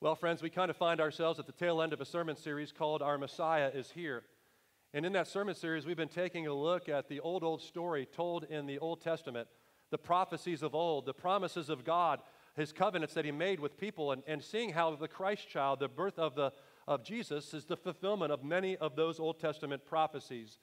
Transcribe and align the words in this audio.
Well, 0.00 0.14
friends, 0.14 0.42
we 0.42 0.50
kind 0.50 0.70
of 0.70 0.76
find 0.76 1.00
ourselves 1.00 1.40
at 1.40 1.46
the 1.46 1.52
tail 1.52 1.82
end 1.82 1.92
of 1.92 2.00
a 2.00 2.04
sermon 2.04 2.36
series 2.36 2.70
called 2.70 3.02
Our 3.02 3.18
Messiah 3.18 3.68
is 3.74 3.90
Here. 3.90 4.22
And 4.94 5.04
in 5.04 5.12
that 5.14 5.26
sermon 5.26 5.56
series, 5.56 5.86
we've 5.86 5.96
been 5.96 6.06
taking 6.06 6.46
a 6.46 6.54
look 6.54 6.88
at 6.88 7.08
the 7.08 7.18
old, 7.18 7.42
old 7.42 7.60
story 7.60 8.06
told 8.06 8.44
in 8.44 8.66
the 8.66 8.78
Old 8.78 9.00
Testament, 9.00 9.48
the 9.90 9.98
prophecies 9.98 10.62
of 10.62 10.72
old, 10.72 11.04
the 11.04 11.14
promises 11.14 11.68
of 11.68 11.82
God, 11.82 12.20
his 12.54 12.70
covenants 12.70 13.12
that 13.14 13.24
he 13.24 13.32
made 13.32 13.58
with 13.58 13.76
people, 13.76 14.12
and, 14.12 14.22
and 14.28 14.40
seeing 14.40 14.70
how 14.70 14.94
the 14.94 15.08
Christ 15.08 15.48
child, 15.48 15.80
the 15.80 15.88
birth 15.88 16.20
of, 16.20 16.36
the, 16.36 16.52
of 16.86 17.02
Jesus, 17.02 17.52
is 17.52 17.64
the 17.64 17.76
fulfillment 17.76 18.30
of 18.30 18.44
many 18.44 18.76
of 18.76 18.94
those 18.94 19.18
Old 19.18 19.40
Testament 19.40 19.84
prophecies. 19.84 20.60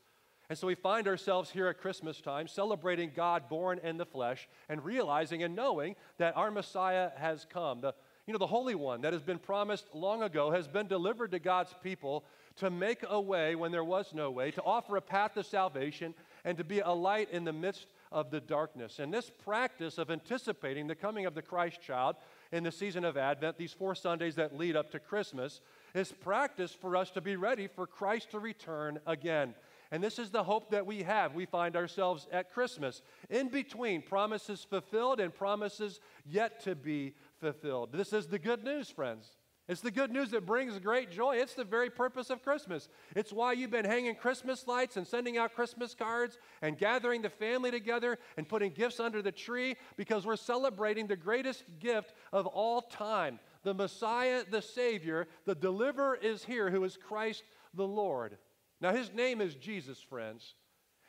And 0.47 0.57
so 0.57 0.67
we 0.67 0.75
find 0.75 1.09
ourselves 1.09 1.49
here 1.49 1.67
at 1.67 1.79
Christmas 1.79 2.21
time 2.21 2.47
celebrating 2.47 3.11
God 3.13 3.49
born 3.49 3.79
in 3.83 3.97
the 3.97 4.05
flesh 4.05 4.47
and 4.69 4.85
realizing 4.85 5.43
and 5.43 5.57
knowing 5.57 5.97
that 6.19 6.37
our 6.37 6.51
Messiah 6.51 7.09
has 7.17 7.45
come. 7.49 7.81
The, 7.81 7.95
you 8.27 8.33
know, 8.33 8.39
the 8.39 8.47
Holy 8.47 8.75
One 8.75 9.01
that 9.01 9.13
has 9.13 9.21
been 9.21 9.37
promised 9.37 9.85
long 9.93 10.23
ago 10.23 10.51
has 10.51 10.67
been 10.67 10.87
delivered 10.87 11.31
to 11.31 11.39
God's 11.39 11.73
people 11.83 12.25
to 12.57 12.69
make 12.69 13.03
a 13.07 13.19
way 13.19 13.55
when 13.55 13.71
there 13.71 13.83
was 13.83 14.13
no 14.13 14.31
way, 14.31 14.49
to 14.51 14.63
offer 14.63 14.97
a 14.97 15.01
path 15.01 15.33
to 15.33 15.43
salvation, 15.43 16.13
and 16.43 16.57
to 16.57 16.63
be 16.63 16.79
a 16.79 16.89
light 16.89 17.29
in 17.31 17.43
the 17.43 17.53
midst 17.53 17.87
of 18.11 18.31
the 18.31 18.39
darkness. 18.39 18.99
And 18.99 19.13
this 19.13 19.29
practice 19.43 19.97
of 19.97 20.09
anticipating 20.09 20.87
the 20.87 20.95
coming 20.95 21.25
of 21.25 21.35
the 21.35 21.41
Christ 21.41 21.81
child 21.81 22.15
in 22.51 22.63
the 22.63 22.71
season 22.71 23.03
of 23.03 23.17
Advent, 23.17 23.57
these 23.57 23.73
four 23.73 23.93
Sundays 23.93 24.35
that 24.35 24.57
lead 24.57 24.75
up 24.75 24.91
to 24.91 24.99
Christmas, 24.99 25.59
is 25.93 26.11
practice 26.11 26.71
for 26.71 26.95
us 26.95 27.11
to 27.11 27.21
be 27.21 27.35
ready 27.35 27.67
for 27.67 27.85
Christ 27.85 28.31
to 28.31 28.39
return 28.39 28.99
again. 29.05 29.53
And 29.91 30.03
this 30.03 30.17
is 30.17 30.29
the 30.29 30.43
hope 30.43 30.71
that 30.71 30.85
we 30.85 31.03
have. 31.03 31.35
We 31.35 31.45
find 31.45 31.75
ourselves 31.75 32.27
at 32.31 32.51
Christmas, 32.53 33.01
in 33.29 33.49
between 33.49 34.01
promises 34.01 34.65
fulfilled 34.67 35.19
and 35.19 35.33
promises 35.33 35.99
yet 36.25 36.63
to 36.63 36.75
be 36.75 37.13
fulfilled. 37.39 37.91
This 37.91 38.13
is 38.13 38.27
the 38.27 38.39
good 38.39 38.63
news, 38.63 38.89
friends. 38.89 39.37
It's 39.67 39.81
the 39.81 39.89
good 39.89 40.11
news 40.11 40.29
that 40.29 40.45
brings 40.45 40.77
great 40.77 41.09
joy. 41.09 41.37
It's 41.37 41.55
the 41.55 41.63
very 41.63 41.89
purpose 41.89 42.29
of 42.29 42.43
Christmas. 42.43 42.87
It's 43.15 43.33
why 43.33 43.53
you've 43.53 43.71
been 43.71 43.83
hanging 43.83 44.13
Christmas 44.13 44.67
lights 44.67 44.95
and 44.95 45.07
sending 45.07 45.39
out 45.39 45.55
Christmas 45.55 45.95
cards 45.95 46.37
and 46.61 46.77
gathering 46.77 47.23
the 47.23 47.31
family 47.31 47.71
together 47.71 48.19
and 48.37 48.47
putting 48.47 48.71
gifts 48.71 48.99
under 48.99 49.23
the 49.23 49.31
tree 49.31 49.75
because 49.97 50.23
we're 50.23 50.35
celebrating 50.35 51.07
the 51.07 51.15
greatest 51.15 51.63
gift 51.79 52.13
of 52.31 52.45
all 52.45 52.81
time. 52.81 53.39
The 53.63 53.73
Messiah, 53.73 54.43
the 54.47 54.61
Savior, 54.61 55.27
the 55.45 55.55
deliverer 55.55 56.15
is 56.15 56.45
here 56.45 56.69
who 56.69 56.83
is 56.83 56.95
Christ 56.95 57.43
the 57.73 57.87
Lord. 57.87 58.37
Now, 58.81 58.91
his 58.91 59.11
name 59.13 59.41
is 59.41 59.55
Jesus, 59.55 59.99
friends. 59.99 60.53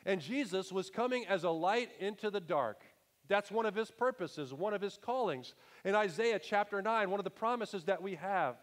And 0.07 0.21
Jesus 0.21 0.73
was 0.73 0.89
coming 0.89 1.27
as 1.27 1.45
a 1.45 1.51
light 1.51 1.91
into 2.01 2.31
the 2.31 2.41
dark. 2.41 2.86
That's 3.29 3.51
one 3.51 3.67
of 3.67 3.75
his 3.75 3.91
purposes, 3.91 4.53
one 4.55 4.75
of 4.75 4.81
his 4.81 4.99
callings. 5.01 5.55
In 5.85 5.95
Isaiah 5.95 6.39
chapter 6.39 6.81
9, 6.81 7.11
one 7.11 7.21
of 7.21 7.25
the 7.25 7.31
promises 7.31 7.85
that 7.85 8.03
we 8.03 8.15
have. 8.17 8.57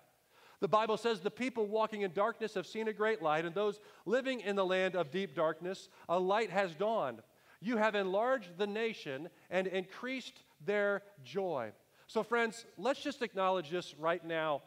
The 0.60 0.68
Bible 0.68 0.98
says, 0.98 1.20
The 1.20 1.32
people 1.32 1.68
walking 1.68 2.02
in 2.02 2.14
darkness 2.14 2.54
have 2.54 2.66
seen 2.66 2.88
a 2.88 2.94
great 2.94 3.22
light, 3.22 3.46
and 3.46 3.54
those 3.54 3.80
living 4.06 4.40
in 4.40 4.56
the 4.56 4.66
land 4.66 4.96
of 4.96 5.12
deep 5.12 5.36
darkness, 5.36 5.90
a 6.08 6.18
light 6.20 6.50
has 6.50 6.74
dawned. 6.76 7.20
You 7.60 7.78
have 7.78 7.96
enlarged 7.96 8.58
the 8.58 8.68
nation 8.68 9.30
and 9.50 9.68
increased 9.68 10.44
their 10.66 11.04
joy. 11.24 11.72
So, 12.08 12.24
friends, 12.24 12.66
let's 12.78 13.02
just 13.02 13.22
acknowledge 13.22 13.70
this 13.70 13.96
right 13.98 14.24
now. 14.24 14.62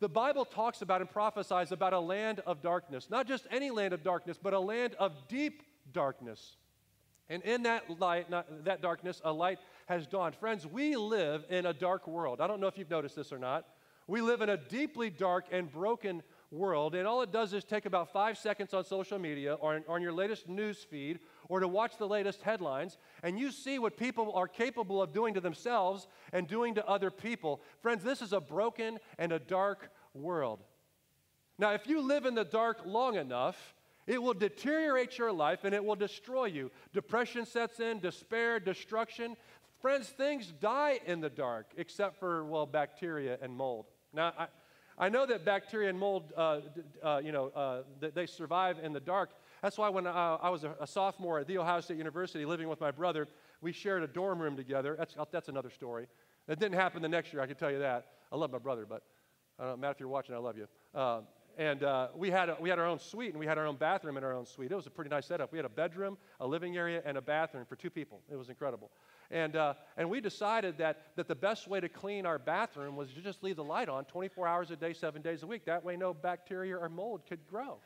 The 0.00 0.08
Bible 0.08 0.44
talks 0.44 0.82
about 0.82 1.00
and 1.00 1.10
prophesies 1.10 1.72
about 1.72 1.92
a 1.92 2.00
land 2.00 2.40
of 2.46 2.62
darkness, 2.62 3.08
not 3.10 3.26
just 3.26 3.46
any 3.50 3.70
land 3.70 3.92
of 3.92 4.02
darkness, 4.02 4.38
but 4.42 4.54
a 4.54 4.60
land 4.60 4.94
of 4.98 5.28
deep 5.28 5.62
darkness. 5.92 6.56
And 7.30 7.42
in 7.44 7.62
that 7.62 8.00
light, 8.00 8.28
not, 8.28 8.64
that 8.64 8.82
darkness, 8.82 9.22
a 9.24 9.32
light 9.32 9.60
has 9.86 10.06
dawned. 10.06 10.34
Friends, 10.34 10.66
we 10.66 10.96
live 10.96 11.44
in 11.48 11.64
a 11.64 11.72
dark 11.72 12.06
world. 12.08 12.40
I 12.40 12.48
don't 12.48 12.60
know 12.60 12.66
if 12.66 12.76
you've 12.76 12.90
noticed 12.90 13.14
this 13.14 13.32
or 13.32 13.38
not. 13.38 13.66
We 14.08 14.20
live 14.20 14.40
in 14.40 14.48
a 14.48 14.56
deeply 14.56 15.08
dark 15.08 15.46
and 15.52 15.70
broken 15.70 16.24
world, 16.50 16.96
and 16.96 17.06
all 17.06 17.22
it 17.22 17.30
does 17.30 17.54
is 17.54 17.62
take 17.62 17.86
about 17.86 18.12
five 18.12 18.36
seconds 18.36 18.74
on 18.74 18.84
social 18.84 19.20
media 19.20 19.54
or 19.54 19.76
on, 19.76 19.84
on 19.88 20.02
your 20.02 20.12
latest 20.12 20.48
news 20.48 20.84
feed 20.90 21.20
or 21.48 21.60
to 21.60 21.68
watch 21.68 21.96
the 21.96 22.08
latest 22.08 22.42
headlines, 22.42 22.98
and 23.22 23.38
you 23.38 23.52
see 23.52 23.78
what 23.78 23.96
people 23.96 24.32
are 24.32 24.48
capable 24.48 25.00
of 25.00 25.12
doing 25.12 25.34
to 25.34 25.40
themselves 25.40 26.08
and 26.32 26.48
doing 26.48 26.74
to 26.74 26.88
other 26.88 27.12
people. 27.12 27.60
Friends, 27.82 28.02
this 28.02 28.20
is 28.20 28.32
a 28.32 28.40
broken 28.40 28.98
and 29.18 29.30
a 29.30 29.38
dark 29.38 29.92
world. 30.12 30.58
Now, 31.56 31.72
if 31.74 31.86
you 31.86 32.00
live 32.00 32.26
in 32.26 32.34
the 32.34 32.44
dark 32.44 32.80
long 32.84 33.14
enough, 33.14 33.74
it 34.10 34.20
will 34.20 34.34
deteriorate 34.34 35.18
your 35.18 35.30
life 35.30 35.60
and 35.62 35.72
it 35.72 35.84
will 35.84 35.94
destroy 35.94 36.46
you. 36.46 36.72
Depression 36.92 37.46
sets 37.46 37.78
in, 37.78 38.00
despair, 38.00 38.58
destruction. 38.58 39.36
Friends, 39.80 40.08
things 40.08 40.52
die 40.60 40.98
in 41.06 41.20
the 41.20 41.30
dark, 41.30 41.70
except 41.76 42.18
for, 42.18 42.44
well, 42.44 42.66
bacteria 42.66 43.38
and 43.40 43.56
mold. 43.56 43.86
Now, 44.12 44.32
I, 44.36 44.46
I 44.98 45.10
know 45.10 45.26
that 45.26 45.44
bacteria 45.44 45.90
and 45.90 45.96
mold, 45.96 46.32
uh, 46.36 46.60
uh, 47.04 47.20
you 47.22 47.30
know, 47.30 47.52
uh, 47.54 47.82
they 48.00 48.26
survive 48.26 48.80
in 48.82 48.92
the 48.92 48.98
dark. 48.98 49.30
That's 49.62 49.78
why 49.78 49.88
when 49.88 50.08
uh, 50.08 50.38
I 50.42 50.50
was 50.50 50.64
a, 50.64 50.86
sophomore 50.88 51.38
at 51.38 51.46
The 51.46 51.58
Ohio 51.58 51.80
State 51.80 51.98
University 51.98 52.44
living 52.44 52.68
with 52.68 52.80
my 52.80 52.90
brother, 52.90 53.28
we 53.60 53.70
shared 53.70 54.02
a 54.02 54.08
dorm 54.08 54.40
room 54.42 54.56
together. 54.56 54.96
That's, 54.98 55.14
that's 55.30 55.48
another 55.48 55.70
story. 55.70 56.08
It 56.48 56.58
didn't 56.58 56.74
happen 56.74 57.00
the 57.00 57.08
next 57.08 57.32
year, 57.32 57.42
I 57.42 57.46
can 57.46 57.54
tell 57.54 57.70
you 57.70 57.78
that. 57.78 58.08
I 58.32 58.36
love 58.36 58.50
my 58.50 58.58
brother, 58.58 58.86
but 58.88 59.04
uh, 59.60 59.76
Matt, 59.76 59.92
if 59.92 60.00
you're 60.00 60.08
watching, 60.08 60.34
I 60.34 60.38
love 60.38 60.56
you. 60.56 60.66
And 61.58 61.82
uh, 61.82 62.08
we, 62.14 62.30
had 62.30 62.48
a, 62.48 62.56
we 62.60 62.70
had 62.70 62.78
our 62.78 62.86
own 62.86 62.98
suite 62.98 63.30
and 63.30 63.38
we 63.38 63.46
had 63.46 63.58
our 63.58 63.66
own 63.66 63.76
bathroom 63.76 64.16
in 64.16 64.24
our 64.24 64.32
own 64.32 64.46
suite. 64.46 64.72
It 64.72 64.74
was 64.74 64.86
a 64.86 64.90
pretty 64.90 65.10
nice 65.10 65.26
setup. 65.26 65.52
We 65.52 65.58
had 65.58 65.66
a 65.66 65.70
bedroom, 65.70 66.16
a 66.40 66.46
living 66.46 66.76
area, 66.76 67.02
and 67.04 67.18
a 67.18 67.20
bathroom 67.20 67.64
for 67.66 67.76
two 67.76 67.90
people. 67.90 68.20
It 68.30 68.36
was 68.36 68.48
incredible. 68.48 68.90
And, 69.30 69.56
uh, 69.56 69.74
and 69.96 70.08
we 70.08 70.20
decided 70.20 70.78
that, 70.78 71.16
that 71.16 71.28
the 71.28 71.34
best 71.34 71.68
way 71.68 71.80
to 71.80 71.88
clean 71.88 72.26
our 72.26 72.38
bathroom 72.38 72.96
was 72.96 73.12
to 73.12 73.20
just 73.20 73.42
leave 73.42 73.56
the 73.56 73.64
light 73.64 73.88
on 73.88 74.04
24 74.06 74.46
hours 74.46 74.70
a 74.70 74.76
day, 74.76 74.92
seven 74.92 75.22
days 75.22 75.42
a 75.42 75.46
week. 75.46 75.66
That 75.66 75.84
way, 75.84 75.96
no 75.96 76.14
bacteria 76.14 76.76
or 76.76 76.88
mold 76.88 77.22
could 77.28 77.46
grow. 77.48 77.78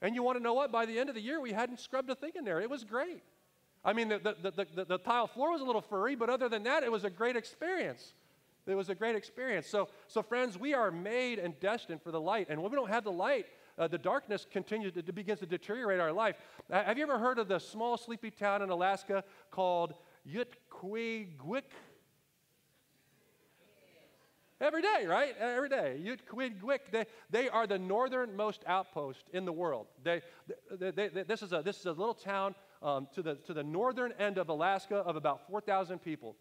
And 0.00 0.14
you 0.14 0.22
want 0.22 0.38
to 0.38 0.42
know 0.42 0.54
what? 0.54 0.70
By 0.70 0.86
the 0.86 0.98
end 0.98 1.08
of 1.08 1.14
the 1.14 1.20
year, 1.20 1.40
we 1.40 1.52
hadn't 1.52 1.80
scrubbed 1.80 2.10
a 2.10 2.14
thing 2.14 2.32
in 2.36 2.44
there. 2.44 2.60
It 2.60 2.70
was 2.70 2.84
great. 2.84 3.22
I 3.84 3.92
mean, 3.92 4.08
the, 4.08 4.18
the, 4.18 4.50
the, 4.50 4.66
the, 4.74 4.84
the 4.84 4.98
tile 4.98 5.26
floor 5.26 5.52
was 5.52 5.60
a 5.60 5.64
little 5.64 5.80
furry, 5.80 6.14
but 6.14 6.28
other 6.28 6.48
than 6.48 6.64
that, 6.64 6.82
it 6.82 6.92
was 6.92 7.04
a 7.04 7.10
great 7.10 7.36
experience. 7.36 8.12
It 8.68 8.74
was 8.74 8.90
a 8.90 8.94
great 8.94 9.16
experience. 9.16 9.66
So, 9.66 9.88
so 10.06 10.22
friends, 10.22 10.58
we 10.58 10.74
are 10.74 10.90
made 10.90 11.38
and 11.38 11.58
destined 11.58 12.02
for 12.02 12.10
the 12.10 12.20
light. 12.20 12.48
And 12.50 12.62
when 12.62 12.70
we 12.70 12.76
don't 12.76 12.90
have 12.90 13.04
the 13.04 13.10
light, 13.10 13.46
uh, 13.78 13.88
the 13.88 13.98
darkness 13.98 14.46
continues 14.50 14.92
to, 14.92 15.02
to, 15.02 15.12
begins 15.12 15.40
to 15.40 15.46
deteriorate 15.46 16.00
our 16.00 16.12
life. 16.12 16.36
Uh, 16.70 16.82
have 16.84 16.98
you 16.98 17.04
ever 17.04 17.18
heard 17.18 17.38
of 17.38 17.48
the 17.48 17.58
small 17.58 17.96
sleepy 17.96 18.30
town 18.30 18.60
in 18.60 18.68
Alaska 18.68 19.24
called 19.50 19.94
Utqiagvik? 20.28 21.62
Every 24.60 24.82
day, 24.82 25.06
right? 25.06 25.36
Every 25.38 25.68
day. 25.68 26.00
Utqiagvik, 26.04 26.90
they, 26.90 27.06
they 27.30 27.48
are 27.48 27.66
the 27.66 27.78
northernmost 27.78 28.64
outpost 28.66 29.24
in 29.32 29.44
the 29.44 29.52
world. 29.52 29.86
They, 30.02 30.20
they, 30.70 30.90
they, 30.90 31.08
this, 31.08 31.42
is 31.42 31.52
a, 31.52 31.62
this 31.64 31.78
is 31.78 31.86
a 31.86 31.92
little 31.92 32.14
town 32.14 32.54
um, 32.82 33.08
to, 33.14 33.22
the, 33.22 33.36
to 33.46 33.54
the 33.54 33.62
northern 33.62 34.12
end 34.18 34.36
of 34.36 34.48
Alaska 34.48 34.96
of 34.96 35.16
about 35.16 35.46
4,000 35.48 36.00
people. 36.00 36.36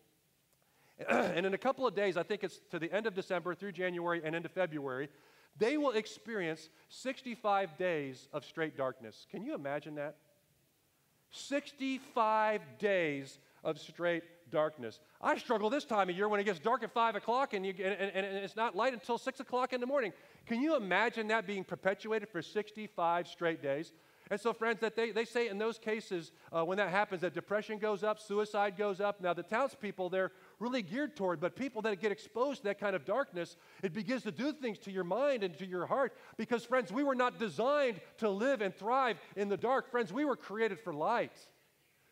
and 1.10 1.46
in 1.46 1.54
a 1.54 1.58
couple 1.58 1.86
of 1.86 1.96
days, 1.96 2.18
I 2.18 2.24
think 2.24 2.44
it's 2.44 2.60
to 2.72 2.80
the 2.80 2.92
end 2.92 3.06
of 3.06 3.14
December 3.14 3.54
through 3.54 3.74
January 3.74 4.22
and 4.24 4.36
into 4.36 4.50
February, 4.50 5.10
they 5.58 5.78
will 5.78 5.92
experience 5.92 6.70
65 6.90 7.78
days 7.78 8.28
of 8.34 8.46
straight 8.46 8.78
darkness. 8.78 9.26
Can 9.30 9.44
you 9.44 9.56
imagine 9.56 9.96
that? 9.96 10.16
65 11.32 12.62
days 12.80 13.40
of 13.64 13.80
straight 13.80 14.24
darkness. 14.50 15.00
I 15.22 15.38
struggle 15.38 15.70
this 15.70 15.84
time 15.84 16.10
of 16.10 16.16
year 16.16 16.30
when 16.30 16.40
it 16.40 16.46
gets 16.46 16.60
dark 16.60 16.84
at 16.84 16.92
5 16.94 17.16
o'clock 17.16 17.54
and, 17.54 17.66
you, 17.66 17.74
and, 17.84 17.94
and, 17.94 18.26
and 18.26 18.38
it's 18.38 18.56
not 18.56 18.76
light 18.76 18.94
until 18.94 19.18
6 19.18 19.40
o'clock 19.40 19.74
in 19.74 19.82
the 19.82 19.88
morning. 19.88 20.14
Can 20.46 20.62
you 20.62 20.76
imagine 20.76 21.28
that 21.28 21.46
being 21.46 21.64
perpetuated 21.64 22.30
for 22.30 22.42
65 22.42 23.28
straight 23.28 23.62
days? 23.62 23.92
And 24.30 24.40
so, 24.40 24.52
friends, 24.52 24.80
that 24.82 24.96
they, 24.96 25.12
they 25.12 25.26
say 25.26 25.48
in 25.48 25.58
those 25.58 25.78
cases, 25.78 26.32
uh, 26.52 26.64
when 26.64 26.78
that 26.78 26.90
happens, 26.90 27.22
that 27.22 27.34
depression 27.34 27.78
goes 27.78 28.04
up, 28.04 28.20
suicide 28.20 28.78
goes 28.78 29.00
up. 29.00 29.22
Now, 29.22 29.34
the 29.34 29.44
townspeople, 29.44 30.10
they're 30.10 30.32
really 30.60 30.82
geared 30.82 31.16
toward, 31.16 31.40
but 31.40 31.56
people 31.56 31.82
that 31.84 32.00
get 32.02 32.12
exposed 32.12 32.62
to 32.62 32.64
that 32.66 32.80
kind 32.80 32.96
of 32.96 33.06
darkness, 33.06 33.56
it 33.84 33.94
begins 33.94 34.24
to 34.24 34.32
do 34.32 34.52
things 34.52 34.78
to 34.80 34.92
your 34.92 35.04
mind 35.04 35.44
and 35.44 35.58
to 35.58 35.66
your 35.66 35.86
heart. 35.86 36.14
Because, 36.38 36.64
friends, 36.64 36.92
we 36.92 37.04
were 37.04 37.16
not 37.16 37.40
designed 37.40 38.02
to 38.18 38.30
live 38.30 38.62
and 38.62 38.74
thrive 38.76 39.18
in 39.36 39.50
the 39.50 39.58
dark. 39.58 39.92
Friends, 39.92 40.12
we 40.12 40.26
were 40.26 40.36
created 40.36 40.80
for 40.80 40.94
light. 40.94 41.38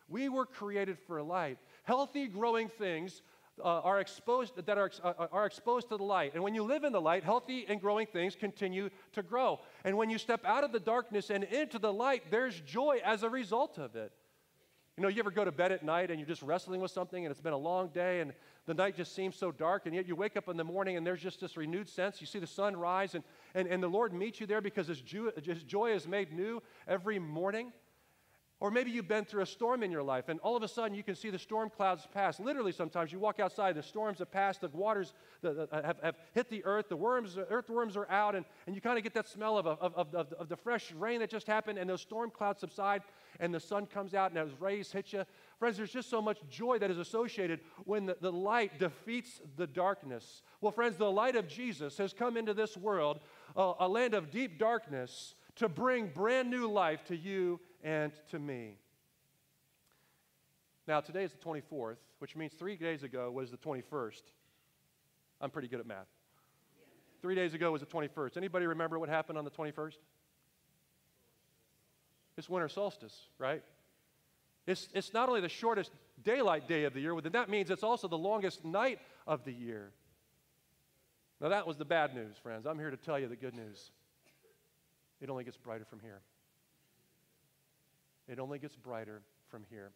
We 0.08 0.30
were 0.30 0.46
created 0.46 0.98
for 1.08 1.22
light. 1.24 1.58
Healthy, 1.84 2.28
growing 2.28 2.70
things 2.70 3.22
uh, 3.64 3.80
are 3.82 4.00
exposed 4.00 4.54
that 4.66 4.78
are, 4.78 4.92
uh, 5.04 5.28
are 5.32 5.46
exposed 5.46 5.90
to 5.90 5.98
the 5.98 6.04
light 6.04 6.34
and 6.34 6.44
when 6.44 6.54
you 6.54 6.64
live 6.64 6.84
in 6.84 6.92
the 6.92 7.00
light 7.00 7.24
healthy 7.24 7.66
and 7.70 7.80
growing 7.80 8.06
things 8.06 8.36
continue 8.36 8.90
to 9.14 9.24
grow 9.24 9.60
and 9.86 9.96
when 9.96 10.10
you 10.10 10.18
step 10.18 10.44
out 10.46 10.64
of 10.64 10.74
the 10.74 10.80
darkness 10.80 11.30
and 11.30 11.46
into 11.46 11.80
the 11.80 11.92
light 11.92 12.24
there's 12.30 12.60
joy 12.62 13.00
as 13.06 13.24
a 13.24 13.30
result 13.30 13.78
of 13.78 13.96
it 13.96 14.12
you 14.98 15.02
know, 15.02 15.10
you 15.10 15.20
ever 15.20 15.32
go 15.32 15.44
to 15.44 15.52
bed 15.52 15.74
at 15.74 15.84
night 15.84 16.10
and 16.10 16.20
you're 16.20 16.28
just 16.28 16.42
wrestling 16.42 16.80
with 16.80 16.90
something 16.90 17.26
and 17.26 17.32
it's 17.32 17.42
been 17.42 17.54
a 17.54 17.58
long 17.58 17.90
day 17.90 18.22
and 18.22 18.32
the 18.66 18.74
night 18.74 18.96
just 18.96 19.14
seems 19.14 19.36
so 19.36 19.52
dark 19.52 19.86
and 19.86 19.94
yet 19.94 20.08
you 20.08 20.16
wake 20.16 20.38
up 20.38 20.48
in 20.48 20.56
the 20.56 20.64
morning 20.64 20.96
and 20.96 21.06
there's 21.06 21.22
just 21.22 21.42
this 21.42 21.58
renewed 21.58 21.90
sense. 21.90 22.22
You 22.22 22.28
see 22.28 22.40
the 22.40 22.48
sun 22.48 22.78
rise 22.78 23.14
and, 23.14 23.24
and, 23.56 23.68
and 23.68 23.84
the 23.84 23.90
Lord 23.90 24.14
meets 24.14 24.40
you 24.40 24.48
there 24.48 24.62
because 24.62 24.88
his, 24.88 25.04
his 25.44 25.64
joy 25.64 25.92
is 25.92 26.08
made 26.08 26.32
new 26.32 26.64
every 26.88 27.20
morning. 27.20 27.74
Or 28.66 28.72
maybe 28.72 28.90
you've 28.90 29.08
been 29.08 29.26
through 29.26 29.44
a 29.44 29.46
storm 29.46 29.84
in 29.84 29.92
your 29.92 30.02
life, 30.02 30.28
and 30.28 30.40
all 30.40 30.58
of 30.58 30.64
a 30.64 30.68
sudden 30.68 30.98
you 30.98 31.04
can 31.04 31.14
see 31.14 31.30
the 31.30 31.38
storm 31.38 31.70
clouds 31.70 32.08
pass. 32.12 32.40
Literally, 32.40 32.72
sometimes 32.72 33.12
you 33.12 33.20
walk 33.20 33.40
outside, 33.40 33.76
the 33.76 33.84
storms 33.84 34.18
have 34.18 34.32
passed, 34.32 34.62
the 34.62 34.70
waters 34.70 35.14
the, 35.44 35.70
have, 35.72 35.98
have, 36.02 36.16
hit 36.34 36.50
the 36.50 36.66
earth, 36.66 36.90
the 36.90 36.96
worms, 36.96 37.38
earthworms 37.52 37.96
are 37.96 38.10
out, 38.10 38.34
and, 38.34 38.44
and 38.66 38.74
you 38.76 38.82
kind 38.82 38.98
of 38.98 39.04
get 39.04 39.14
that 39.14 39.28
smell 39.28 39.60
of, 39.60 39.68
of, 39.68 39.94
of, 39.94 40.16
of, 40.16 40.34
of 40.34 40.50
the 40.50 40.56
fresh 40.56 40.92
rain 40.94 41.20
that 41.20 41.30
just 41.30 41.46
happened, 41.46 41.78
and 41.78 41.88
those 41.88 42.02
storm 42.02 42.32
clouds 42.32 42.60
subside, 42.60 43.04
and 43.40 43.54
the 43.54 43.60
sun 43.60 43.86
comes 43.86 44.16
out, 44.16 44.32
and 44.32 44.38
those 44.38 44.60
rays 44.60 44.92
hit 44.92 45.14
you. 45.14 45.26
Friends, 45.60 45.78
there's 45.78 45.94
just 45.94 46.10
so 46.10 46.20
much 46.20 46.40
joy 46.50 46.80
that 46.80 46.90
is 46.90 46.98
associated 46.98 47.60
when 47.84 48.08
the, 48.08 48.18
the 48.20 48.32
light 48.32 48.80
defeats 48.80 49.42
the 49.58 49.68
darkness. 49.68 50.42
Well, 50.60 50.72
friends, 50.72 50.98
the 50.98 51.12
light 51.12 51.36
of 51.36 51.48
Jesus 51.48 52.00
has 52.00 52.14
come 52.14 52.36
into 52.36 52.56
this 52.56 52.76
world, 52.76 53.20
uh, 53.56 53.74
a 53.80 53.88
land 53.88 54.16
of 54.16 54.32
deep 54.32 54.58
darkness, 54.58 55.36
to 55.58 55.70
bring 55.70 56.08
brand 56.08 56.50
new 56.50 56.70
life 56.70 57.04
to 57.06 57.16
you 57.16 57.60
and 57.86 58.12
to 58.32 58.40
me. 58.40 58.80
Now, 60.88 61.00
today 61.00 61.24
is 61.24 61.32
the 61.32 61.38
24th, 61.38 61.98
which 62.20 62.36
means 62.36 62.52
three 62.54 62.76
days 62.76 63.04
ago 63.04 63.32
was 63.32 63.52
the 63.52 63.58
21st. 63.58 64.22
I'm 65.40 65.52
pretty 65.52 65.68
good 65.68 65.80
at 65.80 65.86
math. 65.86 66.08
Three 67.22 67.36
days 67.36 67.54
ago 67.54 67.72
was 67.72 67.82
the 67.82 67.88
21st. 67.88 68.38
Anybody 68.38 68.66
remember 68.66 69.00
what 69.00 69.08
happened 69.08 69.38
on 69.38 69.46
the 69.46 69.52
21st? 69.52 69.96
It's 72.38 72.50
winter 72.50 72.68
solstice, 72.68 73.16
right? 73.38 73.64
It's, 74.68 74.90
it's 74.94 75.14
not 75.14 75.30
only 75.30 75.42
the 75.42 75.50
shortest 75.50 75.92
daylight 76.24 76.68
day 76.68 76.86
of 76.86 76.94
the 76.94 77.02
year, 77.02 77.14
but 77.16 77.32
that 77.34 77.50
means 77.50 77.70
it's 77.70 77.84
also 77.84 78.08
the 78.08 78.18
longest 78.18 78.66
night 78.66 79.00
of 79.28 79.46
the 79.46 79.54
year. 79.54 79.92
Now, 81.40 81.50
that 81.50 81.68
was 81.68 81.78
the 81.78 81.86
bad 81.86 82.16
news, 82.16 82.36
friends. 82.42 82.66
I'm 82.66 82.80
here 82.80 82.90
to 82.90 82.98
tell 82.98 83.20
you 83.20 83.28
the 83.28 83.36
good 83.36 83.56
news. 83.56 83.92
It 85.22 85.30
only 85.30 85.44
gets 85.44 85.58
brighter 85.58 85.86
from 85.86 86.00
here. 86.00 86.22
It 88.28 88.40
only 88.40 88.60
gets 88.60 88.76
brighter 88.76 89.22
from 89.48 89.64
here. 89.70 89.92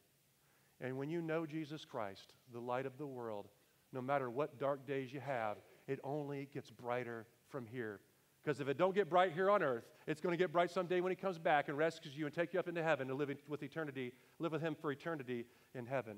And 0.81 0.97
when 0.97 1.09
you 1.09 1.21
know 1.21 1.45
Jesus 1.45 1.83
Christ, 1.85 2.33
the 2.53 2.59
light 2.59 2.85
of 2.85 2.97
the 2.97 3.07
world, 3.07 3.47
no 3.91 4.01
matter 4.01 4.29
what 4.29 4.59
dark 4.59 4.85
days 4.85 5.11
you 5.11 5.19
have, 5.19 5.57
it 5.87 5.99
only 6.03 6.47
gets 6.53 6.69
brighter 6.69 7.25
from 7.49 7.65
here. 7.65 8.01
Because 8.43 8.61
if 8.61 8.67
it 8.69 8.77
don't 8.77 8.95
get 8.95 9.09
bright 9.09 9.33
here 9.33 9.49
on 9.49 9.61
earth, 9.61 9.89
it's 10.07 10.21
going 10.21 10.31
to 10.31 10.37
get 10.37 10.51
bright 10.51 10.71
someday 10.71 11.01
when 11.01 11.11
he 11.11 11.15
comes 11.15 11.37
back 11.37 11.67
and 11.67 11.77
rescues 11.77 12.15
you 12.15 12.25
and 12.25 12.33
take 12.33 12.53
you 12.53 12.59
up 12.59 12.67
into 12.67 12.81
heaven 12.81 13.07
to 13.07 13.13
live 13.13 13.31
with 13.47 13.63
eternity, 13.63 14.13
live 14.39 14.51
with 14.51 14.61
him 14.61 14.75
for 14.79 14.91
eternity 14.91 15.45
in 15.75 15.85
heaven. 15.85 16.17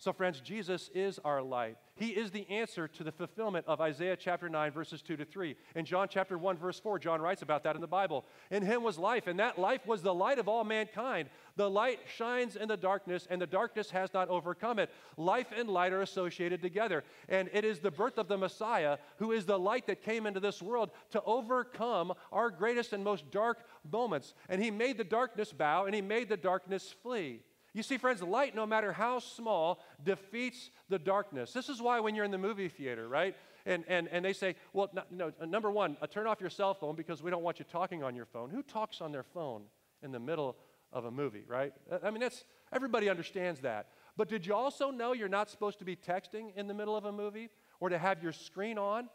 So, 0.00 0.14
friends, 0.14 0.40
Jesus 0.40 0.88
is 0.94 1.20
our 1.26 1.42
light. 1.42 1.76
He 1.94 2.08
is 2.08 2.30
the 2.30 2.48
answer 2.48 2.88
to 2.88 3.04
the 3.04 3.12
fulfillment 3.12 3.66
of 3.68 3.82
Isaiah 3.82 4.16
chapter 4.16 4.48
9, 4.48 4.72
verses 4.72 5.02
2 5.02 5.18
to 5.18 5.26
3. 5.26 5.54
In 5.74 5.84
John 5.84 6.08
chapter 6.08 6.38
1, 6.38 6.56
verse 6.56 6.80
4, 6.80 6.98
John 6.98 7.20
writes 7.20 7.42
about 7.42 7.64
that 7.64 7.74
in 7.74 7.82
the 7.82 7.86
Bible. 7.86 8.24
In 8.50 8.62
him 8.62 8.82
was 8.82 8.98
life, 8.98 9.26
and 9.26 9.38
that 9.40 9.58
life 9.58 9.86
was 9.86 10.00
the 10.00 10.14
light 10.14 10.38
of 10.38 10.48
all 10.48 10.64
mankind. 10.64 11.28
The 11.56 11.68
light 11.68 12.00
shines 12.16 12.56
in 12.56 12.66
the 12.66 12.78
darkness, 12.78 13.26
and 13.28 13.42
the 13.42 13.46
darkness 13.46 13.90
has 13.90 14.14
not 14.14 14.30
overcome 14.30 14.78
it. 14.78 14.88
Life 15.18 15.48
and 15.54 15.68
light 15.68 15.92
are 15.92 16.00
associated 16.00 16.62
together. 16.62 17.04
And 17.28 17.50
it 17.52 17.66
is 17.66 17.80
the 17.80 17.90
birth 17.90 18.16
of 18.16 18.26
the 18.26 18.38
Messiah, 18.38 18.96
who 19.18 19.32
is 19.32 19.44
the 19.44 19.58
light 19.58 19.86
that 19.88 20.02
came 20.02 20.24
into 20.24 20.40
this 20.40 20.62
world, 20.62 20.92
to 21.10 21.22
overcome 21.24 22.14
our 22.32 22.48
greatest 22.48 22.94
and 22.94 23.04
most 23.04 23.30
dark 23.30 23.58
moments. 23.92 24.32
And 24.48 24.62
he 24.62 24.70
made 24.70 24.96
the 24.96 25.04
darkness 25.04 25.52
bow, 25.52 25.84
and 25.84 25.94
he 25.94 26.00
made 26.00 26.30
the 26.30 26.38
darkness 26.38 26.94
flee. 27.02 27.42
You 27.72 27.82
see, 27.82 27.98
friends, 27.98 28.22
light, 28.22 28.54
no 28.54 28.66
matter 28.66 28.92
how 28.92 29.20
small, 29.20 29.80
defeats 30.02 30.70
the 30.88 30.98
darkness. 30.98 31.52
This 31.52 31.68
is 31.68 31.80
why 31.80 32.00
when 32.00 32.14
you're 32.14 32.24
in 32.24 32.30
the 32.30 32.38
movie 32.38 32.68
theater, 32.68 33.08
right? 33.08 33.36
And, 33.64 33.84
and, 33.86 34.08
and 34.08 34.24
they 34.24 34.32
say, 34.32 34.56
well, 34.72 34.90
no, 34.92 35.02
no, 35.10 35.46
number 35.46 35.70
one, 35.70 35.96
uh, 36.00 36.06
turn 36.06 36.26
off 36.26 36.40
your 36.40 36.50
cell 36.50 36.74
phone 36.74 36.96
because 36.96 37.22
we 37.22 37.30
don't 37.30 37.42
want 37.42 37.58
you 37.58 37.64
talking 37.70 38.02
on 38.02 38.16
your 38.16 38.24
phone. 38.24 38.50
Who 38.50 38.62
talks 38.62 39.00
on 39.00 39.12
their 39.12 39.22
phone 39.22 39.62
in 40.02 40.10
the 40.10 40.18
middle 40.18 40.56
of 40.92 41.04
a 41.04 41.10
movie, 41.10 41.44
right? 41.46 41.72
Uh, 41.90 41.98
I 42.02 42.10
mean, 42.10 42.20
that's, 42.20 42.44
everybody 42.72 43.08
understands 43.08 43.60
that. 43.60 43.88
But 44.16 44.28
did 44.28 44.44
you 44.46 44.54
also 44.54 44.90
know 44.90 45.12
you're 45.12 45.28
not 45.28 45.48
supposed 45.48 45.78
to 45.78 45.84
be 45.84 45.94
texting 45.94 46.54
in 46.56 46.66
the 46.66 46.74
middle 46.74 46.96
of 46.96 47.04
a 47.04 47.12
movie 47.12 47.50
or 47.78 47.88
to 47.88 47.98
have 47.98 48.22
your 48.22 48.32
screen 48.32 48.78
on? 48.78 49.08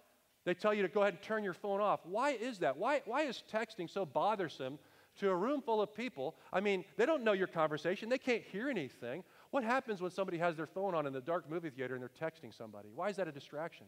They 0.45 0.53
tell 0.53 0.73
you 0.73 0.83
to 0.83 0.87
go 0.87 1.01
ahead 1.01 1.15
and 1.15 1.21
turn 1.23 1.43
your 1.43 1.53
phone 1.53 1.81
off. 1.81 2.01
Why 2.05 2.31
is 2.31 2.59
that? 2.59 2.77
Why, 2.77 3.01
why 3.05 3.23
is 3.23 3.43
texting 3.51 3.89
so 3.89 4.05
bothersome 4.05 4.79
to 5.19 5.29
a 5.29 5.35
room 5.35 5.61
full 5.61 5.81
of 5.81 5.93
people. 5.93 6.35
I 6.51 6.59
mean, 6.59 6.85
they 6.97 7.05
don't 7.05 7.23
know 7.23 7.33
your 7.33 7.47
conversation, 7.47 8.09
they 8.09 8.17
can't 8.17 8.43
hear 8.43 8.69
anything. 8.69 9.23
What 9.51 9.63
happens 9.63 10.01
when 10.01 10.11
somebody 10.11 10.37
has 10.37 10.55
their 10.55 10.65
phone 10.65 10.95
on 10.95 11.05
in 11.05 11.13
the 11.13 11.21
dark 11.21 11.49
movie 11.49 11.69
theater 11.69 11.95
and 11.95 12.03
they're 12.03 12.29
texting 12.29 12.55
somebody? 12.55 12.89
Why 12.93 13.09
is 13.09 13.15
that 13.17 13.27
a 13.27 13.31
distraction? 13.31 13.87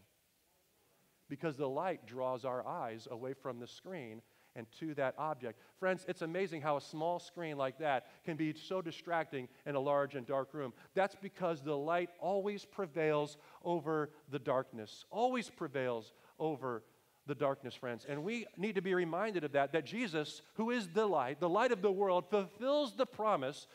Because 1.30 1.58
the 1.58 1.68
light 1.68 2.06
draws 2.06 2.46
our 2.46 2.66
eyes 2.66 3.08
away 3.12 3.34
from 3.34 3.60
the 3.60 3.68
screen 3.68 4.22
and 4.56 4.66
to 4.80 4.94
that 4.96 5.14
object. 5.18 5.60
Friends, 5.80 6.04
it's 6.10 6.24
amazing 6.24 6.62
how 6.62 6.78
a 6.78 6.82
small 6.82 7.20
screen 7.20 7.58
like 7.58 7.78
that 7.78 8.08
can 8.26 8.36
be 8.36 8.54
so 8.54 8.82
distracting 8.82 9.48
in 9.66 9.76
a 9.76 9.80
large 9.80 10.16
and 10.16 10.26
dark 10.26 10.54
room. 10.54 10.74
That's 10.96 11.16
because 11.16 11.62
the 11.62 11.78
light 11.78 12.10
always 12.20 12.66
prevails 12.66 13.38
over 13.64 14.10
the 14.32 14.40
darkness, 14.40 15.06
always 15.12 15.50
prevails 15.50 16.12
over 16.40 16.84
the 17.28 17.36
darkness, 17.36 17.74
friends. 17.74 18.06
And 18.08 18.24
we 18.24 18.46
need 18.58 18.76
to 18.76 18.82
be 18.82 18.94
reminded 18.94 19.44
of 19.44 19.52
that, 19.54 19.74
that 19.74 19.86
Jesus, 19.86 20.42
who 20.56 20.72
is 20.72 20.88
the 20.90 21.06
light, 21.06 21.40
the 21.40 21.50
light 21.50 21.72
of 21.72 21.82
the 21.82 21.92
world, 21.92 22.26
fulfills 22.30 22.96
the 22.96 23.06
promise 23.06 23.68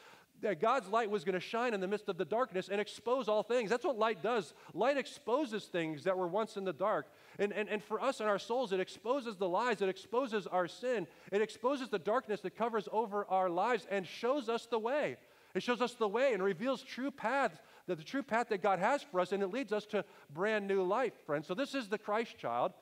that 0.42 0.60
God's 0.60 0.88
light 0.88 1.08
was 1.08 1.24
going 1.24 1.34
to 1.34 1.40
shine 1.40 1.72
in 1.72 1.80
the 1.80 1.86
midst 1.86 2.08
of 2.08 2.18
the 2.18 2.24
darkness 2.24 2.68
and 2.68 2.80
expose 2.80 3.28
all 3.28 3.42
things. 3.42 3.70
That's 3.70 3.84
what 3.84 3.98
light 3.98 4.22
does. 4.22 4.52
Light 4.74 4.96
exposes 4.96 5.64
things 5.64 6.04
that 6.04 6.18
were 6.18 6.26
once 6.26 6.56
in 6.56 6.64
the 6.64 6.72
dark. 6.72 7.06
And, 7.38 7.52
and, 7.52 7.68
and 7.68 7.82
for 7.82 8.00
us 8.02 8.20
and 8.20 8.28
our 8.28 8.38
souls, 8.38 8.72
it 8.72 8.80
exposes 8.80 9.36
the 9.36 9.48
lies, 9.48 9.80
it 9.80 9.88
exposes 9.88 10.46
our 10.46 10.66
sin, 10.66 11.06
it 11.30 11.40
exposes 11.40 11.88
the 11.88 11.98
darkness 11.98 12.40
that 12.40 12.56
covers 12.56 12.88
over 12.92 13.24
our 13.26 13.48
lives 13.48 13.86
and 13.90 14.06
shows 14.06 14.48
us 14.48 14.66
the 14.66 14.78
way. 14.78 15.16
It 15.54 15.62
shows 15.62 15.80
us 15.80 15.94
the 15.94 16.08
way 16.08 16.32
and 16.32 16.42
reveals 16.42 16.82
true 16.82 17.10
paths, 17.10 17.58
that 17.86 17.98
the 17.98 18.04
true 18.04 18.22
path 18.22 18.48
that 18.48 18.62
God 18.62 18.78
has 18.78 19.02
for 19.02 19.20
us, 19.20 19.32
and 19.32 19.42
it 19.42 19.48
leads 19.48 19.72
us 19.72 19.84
to 19.86 20.04
brand 20.32 20.66
new 20.66 20.82
life, 20.82 21.12
friends. 21.26 21.46
So 21.46 21.54
this 21.54 21.74
is 21.74 21.88
the 21.88 21.98
Christ 21.98 22.38
child 22.38 22.72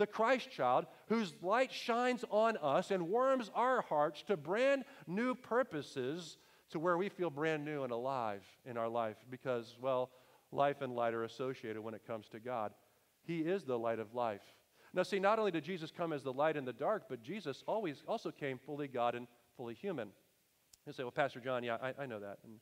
the 0.00 0.06
Christ 0.06 0.50
child, 0.50 0.86
whose 1.08 1.34
light 1.42 1.70
shines 1.70 2.24
on 2.30 2.56
us 2.56 2.90
and 2.90 3.06
warms 3.08 3.50
our 3.54 3.82
hearts 3.82 4.22
to 4.22 4.36
brand 4.36 4.84
new 5.06 5.34
purposes 5.34 6.38
to 6.70 6.78
where 6.78 6.96
we 6.96 7.10
feel 7.10 7.28
brand 7.28 7.66
new 7.66 7.82
and 7.82 7.92
alive 7.92 8.42
in 8.64 8.78
our 8.78 8.88
life 8.88 9.16
because, 9.28 9.76
well, 9.78 10.10
life 10.52 10.80
and 10.80 10.94
light 10.96 11.12
are 11.12 11.24
associated 11.24 11.82
when 11.82 11.92
it 11.92 12.06
comes 12.06 12.28
to 12.28 12.40
God. 12.40 12.72
He 13.24 13.40
is 13.40 13.64
the 13.64 13.78
light 13.78 13.98
of 13.98 14.14
life. 14.14 14.40
Now, 14.94 15.02
see, 15.02 15.18
not 15.18 15.38
only 15.38 15.50
did 15.50 15.64
Jesus 15.64 15.92
come 15.94 16.14
as 16.14 16.22
the 16.22 16.32
light 16.32 16.56
in 16.56 16.64
the 16.64 16.72
dark, 16.72 17.04
but 17.10 17.22
Jesus 17.22 17.62
always 17.68 18.02
also 18.08 18.30
came 18.30 18.58
fully 18.58 18.88
God 18.88 19.14
and 19.14 19.26
fully 19.54 19.74
human. 19.74 20.08
You 20.86 20.94
say, 20.94 21.02
well, 21.02 21.12
Pastor 21.12 21.40
John, 21.40 21.62
yeah, 21.62 21.76
I, 21.82 22.04
I 22.04 22.06
know 22.06 22.20
that. 22.20 22.38
And 22.42 22.54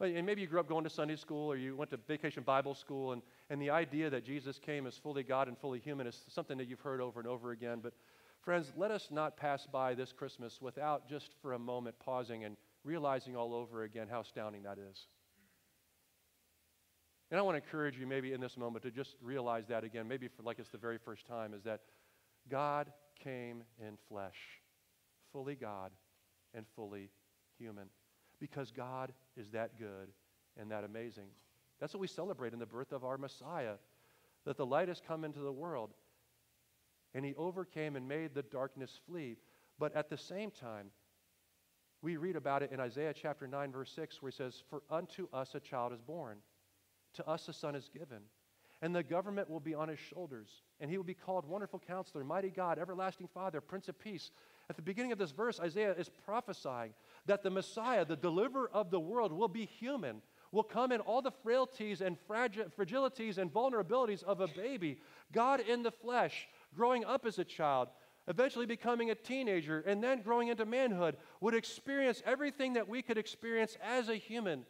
and 0.00 0.26
maybe 0.26 0.42
you 0.42 0.46
grew 0.46 0.60
up 0.60 0.68
going 0.68 0.84
to 0.84 0.90
Sunday 0.90 1.16
school 1.16 1.50
or 1.50 1.56
you 1.56 1.74
went 1.74 1.90
to 1.90 1.96
vacation 1.96 2.42
Bible 2.42 2.74
school, 2.74 3.12
and, 3.12 3.22
and 3.48 3.60
the 3.60 3.70
idea 3.70 4.10
that 4.10 4.24
Jesus 4.24 4.58
came 4.58 4.86
as 4.86 4.96
fully 4.96 5.22
God 5.22 5.48
and 5.48 5.56
fully 5.56 5.78
human 5.78 6.06
is 6.06 6.22
something 6.28 6.58
that 6.58 6.68
you've 6.68 6.80
heard 6.80 7.00
over 7.00 7.18
and 7.18 7.28
over 7.28 7.52
again. 7.52 7.80
But, 7.82 7.94
friends, 8.42 8.72
let 8.76 8.90
us 8.90 9.08
not 9.10 9.36
pass 9.36 9.66
by 9.66 9.94
this 9.94 10.12
Christmas 10.12 10.60
without 10.60 11.08
just 11.08 11.32
for 11.40 11.54
a 11.54 11.58
moment 11.58 11.98
pausing 11.98 12.44
and 12.44 12.56
realizing 12.84 13.36
all 13.36 13.54
over 13.54 13.84
again 13.84 14.06
how 14.10 14.20
astounding 14.20 14.62
that 14.64 14.78
is. 14.78 15.06
And 17.30 17.40
I 17.40 17.42
want 17.42 17.56
to 17.56 17.64
encourage 17.64 17.98
you, 17.98 18.06
maybe 18.06 18.34
in 18.34 18.40
this 18.40 18.56
moment, 18.56 18.84
to 18.84 18.90
just 18.90 19.16
realize 19.20 19.66
that 19.68 19.82
again, 19.82 20.06
maybe 20.06 20.28
for 20.28 20.42
like 20.42 20.58
it's 20.58 20.68
the 20.68 20.78
very 20.78 20.98
first 20.98 21.26
time, 21.26 21.54
is 21.54 21.62
that 21.64 21.80
God 22.48 22.92
came 23.18 23.64
in 23.80 23.96
flesh, 24.08 24.36
fully 25.32 25.56
God 25.56 25.90
and 26.54 26.64
fully 26.76 27.10
human 27.58 27.88
because 28.40 28.70
God 28.70 29.12
is 29.36 29.50
that 29.50 29.78
good 29.78 30.08
and 30.58 30.70
that 30.70 30.84
amazing. 30.84 31.28
That's 31.80 31.92
what 31.92 32.00
we 32.00 32.06
celebrate 32.06 32.52
in 32.52 32.58
the 32.58 32.66
birth 32.66 32.92
of 32.92 33.04
our 33.04 33.18
Messiah, 33.18 33.74
that 34.44 34.56
the 34.56 34.66
light 34.66 34.88
has 34.88 35.00
come 35.06 35.24
into 35.24 35.40
the 35.40 35.52
world 35.52 35.90
and 37.14 37.24
he 37.24 37.34
overcame 37.34 37.96
and 37.96 38.06
made 38.06 38.34
the 38.34 38.42
darkness 38.42 39.00
flee. 39.06 39.36
But 39.78 39.94
at 39.96 40.10
the 40.10 40.18
same 40.18 40.50
time, 40.50 40.90
we 42.02 42.16
read 42.18 42.36
about 42.36 42.62
it 42.62 42.72
in 42.72 42.80
Isaiah 42.80 43.14
chapter 43.14 43.46
9, 43.46 43.72
verse 43.72 43.90
6, 43.96 44.20
where 44.20 44.30
he 44.30 44.36
says, 44.36 44.62
For 44.68 44.82
unto 44.90 45.26
us 45.32 45.54
a 45.54 45.60
child 45.60 45.92
is 45.92 46.00
born, 46.00 46.38
to 47.14 47.26
us 47.26 47.48
a 47.48 47.52
son 47.52 47.74
is 47.74 47.88
given, 47.88 48.20
and 48.82 48.94
the 48.94 49.02
government 49.02 49.48
will 49.48 49.60
be 49.60 49.74
on 49.74 49.88
his 49.88 49.98
shoulders, 49.98 50.48
and 50.78 50.90
he 50.90 50.98
will 50.98 51.04
be 51.04 51.14
called 51.14 51.46
Wonderful 51.46 51.80
Counselor, 51.86 52.22
Mighty 52.22 52.50
God, 52.50 52.78
Everlasting 52.78 53.28
Father, 53.32 53.60
Prince 53.60 53.88
of 53.88 53.98
Peace. 53.98 54.30
At 54.68 54.76
the 54.76 54.82
beginning 54.82 55.12
of 55.12 55.18
this 55.18 55.30
verse, 55.30 55.60
Isaiah 55.60 55.94
is 55.94 56.08
prophesying 56.08 56.92
that 57.26 57.42
the 57.42 57.50
Messiah, 57.50 58.04
the 58.04 58.16
deliverer 58.16 58.68
of 58.72 58.90
the 58.90 59.00
world, 59.00 59.32
will 59.32 59.48
be 59.48 59.64
human, 59.64 60.22
will 60.50 60.64
come 60.64 60.90
in 60.90 61.00
all 61.00 61.22
the 61.22 61.30
frailties 61.30 62.00
and 62.00 62.16
fragilities 62.28 63.38
and 63.38 63.52
vulnerabilities 63.52 64.22
of 64.24 64.40
a 64.40 64.48
baby, 64.48 64.98
God 65.32 65.60
in 65.60 65.82
the 65.82 65.90
flesh, 65.90 66.48
growing 66.74 67.04
up 67.04 67.26
as 67.26 67.38
a 67.38 67.44
child, 67.44 67.88
eventually 68.26 68.66
becoming 68.66 69.10
a 69.10 69.14
teenager, 69.14 69.80
and 69.80 70.02
then 70.02 70.22
growing 70.22 70.48
into 70.48 70.64
manhood, 70.64 71.16
would 71.40 71.54
experience 71.54 72.22
everything 72.26 72.72
that 72.72 72.88
we 72.88 73.02
could 73.02 73.18
experience 73.18 73.76
as 73.82 74.08
a 74.08 74.16
human. 74.16 74.64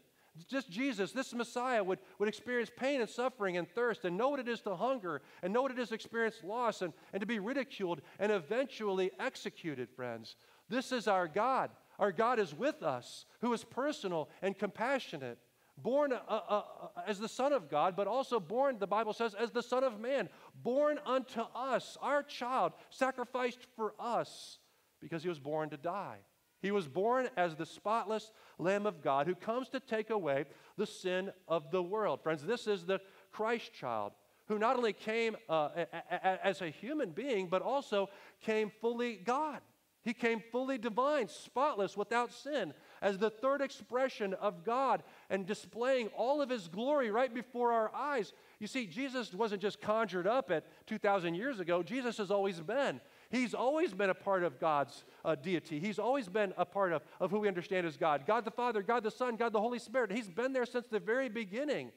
Just 0.49 0.71
Jesus, 0.71 1.12
this 1.12 1.33
Messiah, 1.33 1.83
would, 1.83 1.99
would 2.19 2.28
experience 2.28 2.71
pain 2.76 3.00
and 3.00 3.09
suffering 3.09 3.57
and 3.57 3.69
thirst 3.69 4.05
and 4.05 4.16
know 4.16 4.28
what 4.28 4.40
it 4.40 4.49
is 4.49 4.61
to 4.62 4.76
hunger 4.76 5.23
and 5.43 5.52
know 5.52 5.62
what 5.62 5.71
it 5.71 5.78
is 5.78 5.88
to 5.88 5.95
experience 5.95 6.37
loss 6.45 6.83
and, 6.83 6.93
and 7.12 7.21
to 7.21 7.26
be 7.26 7.38
ridiculed 7.38 8.02
and 8.19 8.31
eventually 8.31 9.11
executed, 9.19 9.88
friends. 9.90 10.37
This 10.69 10.93
is 10.93 11.09
our 11.09 11.28
God. 11.28 11.71
Our 11.99 12.12
God 12.12 12.38
is 12.38 12.55
with 12.55 12.83
us, 12.83 13.25
who 13.40 13.52
is 13.52 13.64
personal 13.64 14.28
and 14.43 14.59
compassionate, 14.59 15.38
born 15.78 16.12
uh, 16.12 16.19
uh, 16.28 16.43
uh, 16.49 16.62
as 17.07 17.19
the 17.19 17.28
Son 17.28 17.52
of 17.52 17.71
God, 17.71 17.97
but 17.97 18.07
also 18.07 18.38
born, 18.40 18.78
the 18.78 18.87
Bible 18.87 19.12
says, 19.12 19.35
as 19.35 19.50
the 19.50 19.62
Son 19.62 19.85
of 19.85 20.00
Man, 20.00 20.28
born 20.62 20.99
unto 21.07 21.40
us, 21.55 21.97
our 22.02 22.23
child, 22.23 22.73
sacrificed 22.90 23.61
for 23.76 23.95
us 23.99 24.59
because 25.00 25.23
he 25.23 25.28
was 25.28 25.38
born 25.38 25.71
to 25.71 25.76
die. 25.76 26.19
He 26.66 26.73
was 26.73 26.88
born 26.88 27.28
as 27.37 27.54
the 27.54 27.64
spotless 27.64 28.32
Lamb 28.58 28.87
of 28.87 29.00
God 29.00 29.28
who 29.28 29.37
comes 29.37 29.68
to 29.68 29.78
take 29.78 30.11
away 30.11 30.46
the 30.76 30.85
sin 30.85 31.30
of 31.46 31.70
the 31.70 31.80
world. 31.80 32.25
Friends, 32.25 32.42
this 32.42 32.66
is 32.66 32.85
the 32.85 32.99
Christ 33.30 33.73
child 33.73 34.11
who 34.49 34.58
not 34.58 34.75
only 34.75 34.92
came 34.92 35.37
uh, 35.49 35.68
a, 35.76 35.87
a, 36.11 36.44
as 36.44 36.62
a 36.62 36.68
human 36.70 37.11
being, 37.11 37.46
but 37.46 37.62
also 37.62 38.08
came 38.40 38.73
fully 38.80 39.14
God. 39.14 39.61
He 40.02 40.12
came 40.12 40.42
fully 40.50 40.76
divine, 40.76 41.28
spotless, 41.28 41.96
without 41.96 42.32
sin, 42.32 42.75
as 43.00 43.16
the 43.16 43.30
third 43.30 43.61
expression 43.61 44.35
of 44.35 44.64
God 44.64 45.04
and 45.30 45.46
displaying 45.46 46.08
all 46.16 46.42
of 46.42 46.50
his 46.50 46.66
glory 46.66 47.12
right 47.12 47.32
before 47.32 47.70
our 47.70 47.94
eyes. 47.94 48.32
You 48.58 48.66
see, 48.66 48.88
Jesus 48.88 49.32
wasn't 49.32 49.62
just 49.62 49.80
conjured 49.80 50.26
up 50.26 50.50
at 50.50 50.66
2,000 50.88 51.35
years 51.35 51.61
ago, 51.61 51.85
Jesus 51.85 52.18
has 52.18 52.32
always 52.32 52.58
been. 52.58 53.00
He's 53.30 53.54
always 53.54 53.92
been 53.92 54.11
a 54.11 54.14
part 54.14 54.45
of 54.45 54.61
God's 54.61 55.04
uh, 55.25 55.35
deity. 55.35 55.80
He's 55.80 55.99
always 55.99 56.28
been 56.28 56.54
a 56.56 56.64
part 56.64 56.92
of, 56.92 57.02
of 57.21 57.30
who 57.30 57.40
we 57.40 57.49
understand 57.49 57.87
as 57.87 57.97
God 57.97 58.25
God 58.26 58.45
the 58.45 58.50
Father, 58.50 58.83
God 58.83 59.02
the 59.02 59.11
Son, 59.11 59.37
God 59.37 59.52
the 59.52 59.61
Holy 59.61 59.78
Spirit. 59.78 60.12
He's 60.12 60.28
been 60.28 60.52
there 60.52 60.66
since 60.66 60.87
the 60.87 61.00
very 61.00 61.28
beginning. 61.28 61.90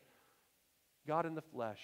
God 1.07 1.25
in 1.25 1.35
the 1.35 1.41
flesh. 1.41 1.81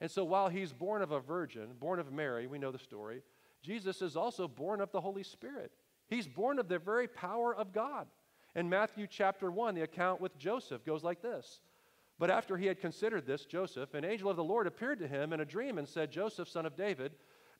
And 0.00 0.10
so 0.10 0.24
while 0.24 0.48
he's 0.48 0.72
born 0.72 1.00
of 1.00 1.10
a 1.10 1.20
virgin, 1.20 1.68
born 1.80 1.98
of 1.98 2.12
Mary, 2.12 2.46
we 2.46 2.58
know 2.58 2.70
the 2.70 2.78
story, 2.78 3.22
Jesus 3.62 4.02
is 4.02 4.16
also 4.16 4.46
born 4.46 4.80
of 4.80 4.92
the 4.92 5.00
Holy 5.00 5.22
Spirit. 5.22 5.72
He's 6.08 6.28
born 6.28 6.58
of 6.58 6.68
the 6.68 6.78
very 6.78 7.08
power 7.08 7.54
of 7.54 7.72
God. 7.72 8.06
In 8.54 8.68
Matthew 8.68 9.06
chapter 9.06 9.50
1, 9.50 9.74
the 9.74 9.82
account 9.82 10.20
with 10.20 10.38
Joseph 10.38 10.84
goes 10.84 11.02
like 11.02 11.22
this. 11.22 11.60
But 12.18 12.30
after 12.30 12.56
he 12.56 12.66
had 12.66 12.80
considered 12.80 13.26
this, 13.26 13.44
Joseph, 13.44 13.92
an 13.94 14.04
angel 14.04 14.30
of 14.30 14.36
the 14.36 14.44
Lord 14.44 14.66
appeared 14.66 14.98
to 15.00 15.08
him 15.08 15.32
in 15.32 15.40
a 15.40 15.44
dream 15.44 15.76
and 15.76 15.86
said, 15.86 16.10
Joseph, 16.10 16.48
son 16.48 16.64
of 16.64 16.76
David, 16.76 17.12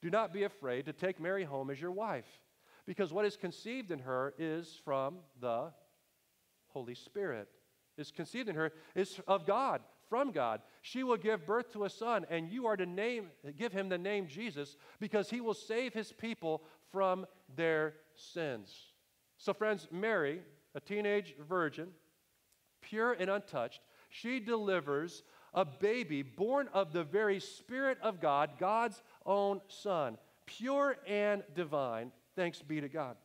do 0.03 0.11
not 0.11 0.33
be 0.33 0.45
afraid 0.45 0.87
to 0.87 0.93
take 0.93 1.21
Mary 1.21 1.45
home 1.45 1.71
as 1.71 1.81
your 1.81 1.93
wife, 1.93 2.41
because 2.87 3.12
what 3.12 3.25
is 3.25 3.37
conceived 3.37 3.91
in 3.91 4.00
her 4.00 4.35
is 4.38 4.81
from 4.85 5.19
the 5.41 5.73
Holy 6.69 6.95
Spirit. 6.95 7.49
Is 7.97 8.11
conceived 8.11 8.49
in 8.49 8.57
her 8.57 8.73
is 8.95 9.19
of 9.26 9.47
God, 9.47 9.81
from 10.11 10.31
God. 10.31 10.61
She 10.83 11.03
will 11.03 11.17
give 11.17 11.47
birth 11.47 11.73
to 11.73 11.85
a 11.85 11.91
son, 11.91 12.26
and 12.29 12.50
you 12.50 12.67
are 12.67 12.76
to 12.76 12.85
name, 12.85 13.31
give 13.57 13.73
him 13.73 13.88
the 13.88 13.97
name 13.97 14.26
Jesus, 14.29 14.76
because 15.00 15.31
he 15.31 15.41
will 15.41 15.55
save 15.55 15.95
his 15.95 16.12
people 16.12 16.62
from 16.93 17.26
their 17.57 17.95
sins. 18.15 18.75
So, 19.38 19.55
friends, 19.55 19.88
Mary, 19.91 20.43
a 20.75 20.81
teenage 20.81 21.35
virgin, 21.49 21.88
pure 22.83 23.12
and 23.12 23.31
untouched, 23.31 23.81
she 24.11 24.41
delivers 24.41 25.23
a 25.55 25.65
baby 25.65 26.23
born 26.23 26.69
of 26.75 26.93
the 26.93 27.05
very 27.05 27.41
Spirit 27.41 27.99
of 28.03 28.21
God, 28.21 28.50
God's 28.59 29.03
own 29.26 29.61
Son, 29.68 30.18
pure 30.47 30.97
and 31.06 31.42
divine. 31.54 32.12
Thanks 32.35 32.62
be 32.62 32.80
to 32.80 32.88
God. 32.88 33.16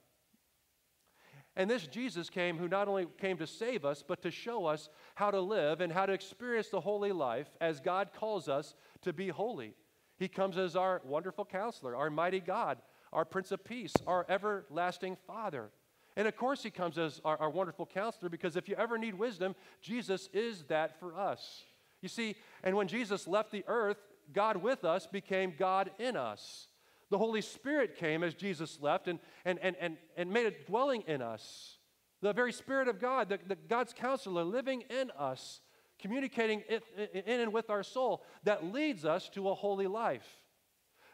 And 1.56 1.70
this 1.70 1.86
Jesus 1.86 2.30
came 2.30 2.58
who 2.58 2.68
not 2.68 2.88
only 2.88 3.08
came 3.18 3.38
to 3.38 3.48
save 3.48 3.84
us, 3.84 4.04
but 4.08 4.22
to 4.22 4.32
show 4.32 4.66
us 4.66 4.90
how 5.16 5.32
to 5.32 5.42
live 5.42 5.82
and 5.82 5.92
how 5.92 6.06
to 6.06 6.14
experience 6.14 6.70
the 6.70 6.80
holy 6.80 7.12
life 7.12 7.50
as 7.60 7.82
God 7.82 8.10
calls 8.16 8.48
us 8.48 8.74
to 9.02 9.12
be 9.12 9.28
holy. 9.28 9.74
He 10.18 10.28
comes 10.28 10.58
as 10.58 10.76
our 10.76 11.02
wonderful 11.04 11.46
counselor, 11.46 11.96
our 11.96 12.10
mighty 12.10 12.40
God, 12.40 12.78
our 13.12 13.26
Prince 13.26 13.52
of 13.52 13.66
Peace, 13.66 13.94
our 14.08 14.26
everlasting 14.30 15.18
Father. 15.28 15.72
And 16.16 16.28
of 16.28 16.36
course, 16.38 16.64
He 16.64 16.70
comes 16.70 16.98
as 16.98 17.20
our, 17.26 17.38
our 17.38 17.50
wonderful 17.50 17.86
counselor 17.86 18.30
because 18.30 18.56
if 18.56 18.70
you 18.70 18.76
ever 18.76 18.98
need 18.98 19.16
wisdom, 19.16 19.56
Jesus 19.82 20.30
is 20.34 20.64
that 20.66 21.00
for 21.00 21.18
us. 21.18 21.64
You 22.02 22.10
see, 22.10 22.36
and 22.64 22.76
when 22.76 22.88
Jesus 22.88 23.28
left 23.28 23.52
the 23.52 23.66
earth, 23.68 23.98
God 24.34 24.58
with 24.58 24.84
us 24.84 25.08
became 25.08 25.54
God 25.58 25.92
in 26.00 26.16
us. 26.16 26.68
The 27.10 27.18
Holy 27.18 27.42
Spirit 27.42 27.98
came 27.98 28.24
as 28.24 28.34
Jesus 28.34 28.80
left 28.82 29.08
and, 29.08 29.20
and, 29.44 29.60
and, 29.62 29.76
and, 29.80 29.98
and 30.16 30.32
made 30.32 30.46
a 30.46 30.66
dwelling 30.66 31.04
in 31.08 31.22
us. 31.22 31.78
The 32.22 32.34
very 32.34 32.54
Spirit 32.54 32.88
of 32.88 33.00
God, 33.00 33.30
the, 33.30 33.40
the 33.46 33.56
God's 33.56 33.94
counselor 33.94 34.44
living 34.44 34.84
in 34.90 35.12
us, 35.18 35.60
communicating 36.00 36.64
it, 36.70 36.84
in 37.14 37.42
and 37.42 37.52
with 37.52 37.70
our 37.70 37.84
soul, 37.84 38.24
that 38.44 38.72
leads 38.72 39.06
us 39.06 39.28
to 39.30 39.50
a 39.50 39.54
holy 39.54 39.88
life. 39.88 40.26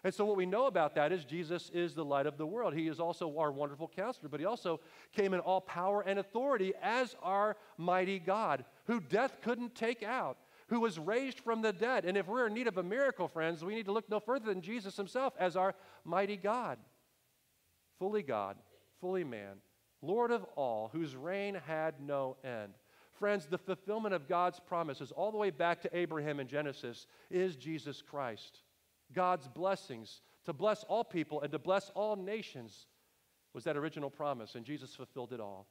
And 0.03 0.13
so, 0.13 0.25
what 0.25 0.37
we 0.37 0.45
know 0.45 0.67
about 0.67 0.95
that 0.95 1.11
is 1.11 1.25
Jesus 1.25 1.71
is 1.73 1.95
the 1.95 2.05
light 2.05 2.27
of 2.27 2.37
the 2.37 2.45
world. 2.45 2.75
He 2.75 2.87
is 2.87 2.99
also 2.99 3.37
our 3.39 3.51
wonderful 3.51 3.91
counselor, 3.93 4.29
but 4.29 4.39
he 4.39 4.45
also 4.45 4.79
came 5.11 5.33
in 5.33 5.39
all 5.39 5.61
power 5.61 6.01
and 6.01 6.19
authority 6.19 6.73
as 6.81 7.15
our 7.23 7.57
mighty 7.77 8.19
God, 8.19 8.63
who 8.85 8.99
death 8.99 9.37
couldn't 9.41 9.73
take 9.73 10.03
out 10.03 10.37
who 10.67 10.79
was 10.81 10.99
raised 10.99 11.39
from 11.39 11.61
the 11.61 11.73
dead. 11.73 12.05
And 12.05 12.17
if 12.17 12.27
we're 12.27 12.47
in 12.47 12.53
need 12.53 12.67
of 12.67 12.77
a 12.77 12.83
miracle, 12.83 13.27
friends, 13.27 13.63
we 13.63 13.75
need 13.75 13.85
to 13.85 13.91
look 13.91 14.09
no 14.09 14.19
further 14.19 14.45
than 14.45 14.61
Jesus 14.61 14.97
himself 14.97 15.33
as 15.39 15.55
our 15.55 15.73
mighty 16.03 16.37
God. 16.37 16.77
Fully 17.99 18.21
God, 18.21 18.57
fully 18.99 19.23
man, 19.23 19.55
Lord 20.01 20.31
of 20.31 20.43
all, 20.55 20.89
whose 20.93 21.15
reign 21.15 21.59
had 21.65 21.95
no 21.99 22.37
end. 22.43 22.73
Friends, 23.13 23.47
the 23.47 23.57
fulfillment 23.57 24.13
of 24.13 24.27
God's 24.27 24.59
promises, 24.59 25.11
all 25.11 25.31
the 25.31 25.37
way 25.37 25.49
back 25.49 25.81
to 25.81 25.97
Abraham 25.97 26.39
in 26.39 26.47
Genesis, 26.47 27.07
is 27.31 27.55
Jesus 27.55 28.03
Christ. 28.03 28.59
God's 29.13 29.47
blessings 29.47 30.21
to 30.45 30.53
bless 30.53 30.83
all 30.83 31.03
people 31.03 31.41
and 31.41 31.51
to 31.51 31.59
bless 31.59 31.89
all 31.95 32.15
nations 32.15 32.85
was 33.53 33.63
that 33.63 33.77
original 33.77 34.11
promise, 34.11 34.53
and 34.53 34.63
Jesus 34.63 34.93
fulfilled 34.93 35.33
it 35.33 35.39
all. 35.39 35.65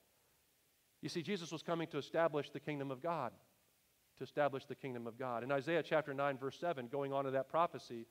You 1.02 1.08
see, 1.08 1.22
Jesus 1.22 1.52
was 1.52 1.62
coming 1.62 1.86
to 1.88 1.98
establish 1.98 2.50
the 2.50 2.58
kingdom 2.58 2.90
of 2.90 3.00
God 3.00 3.32
to 4.18 4.24
establish 4.24 4.64
the 4.64 4.74
kingdom 4.74 5.06
of 5.06 5.18
God. 5.18 5.42
In 5.42 5.52
Isaiah 5.52 5.82
chapter 5.82 6.14
9, 6.14 6.38
verse 6.38 6.58
7, 6.58 6.88
going 6.88 7.12
on 7.12 7.24
to 7.24 7.30
that 7.32 7.48
prophecy, 7.48 8.06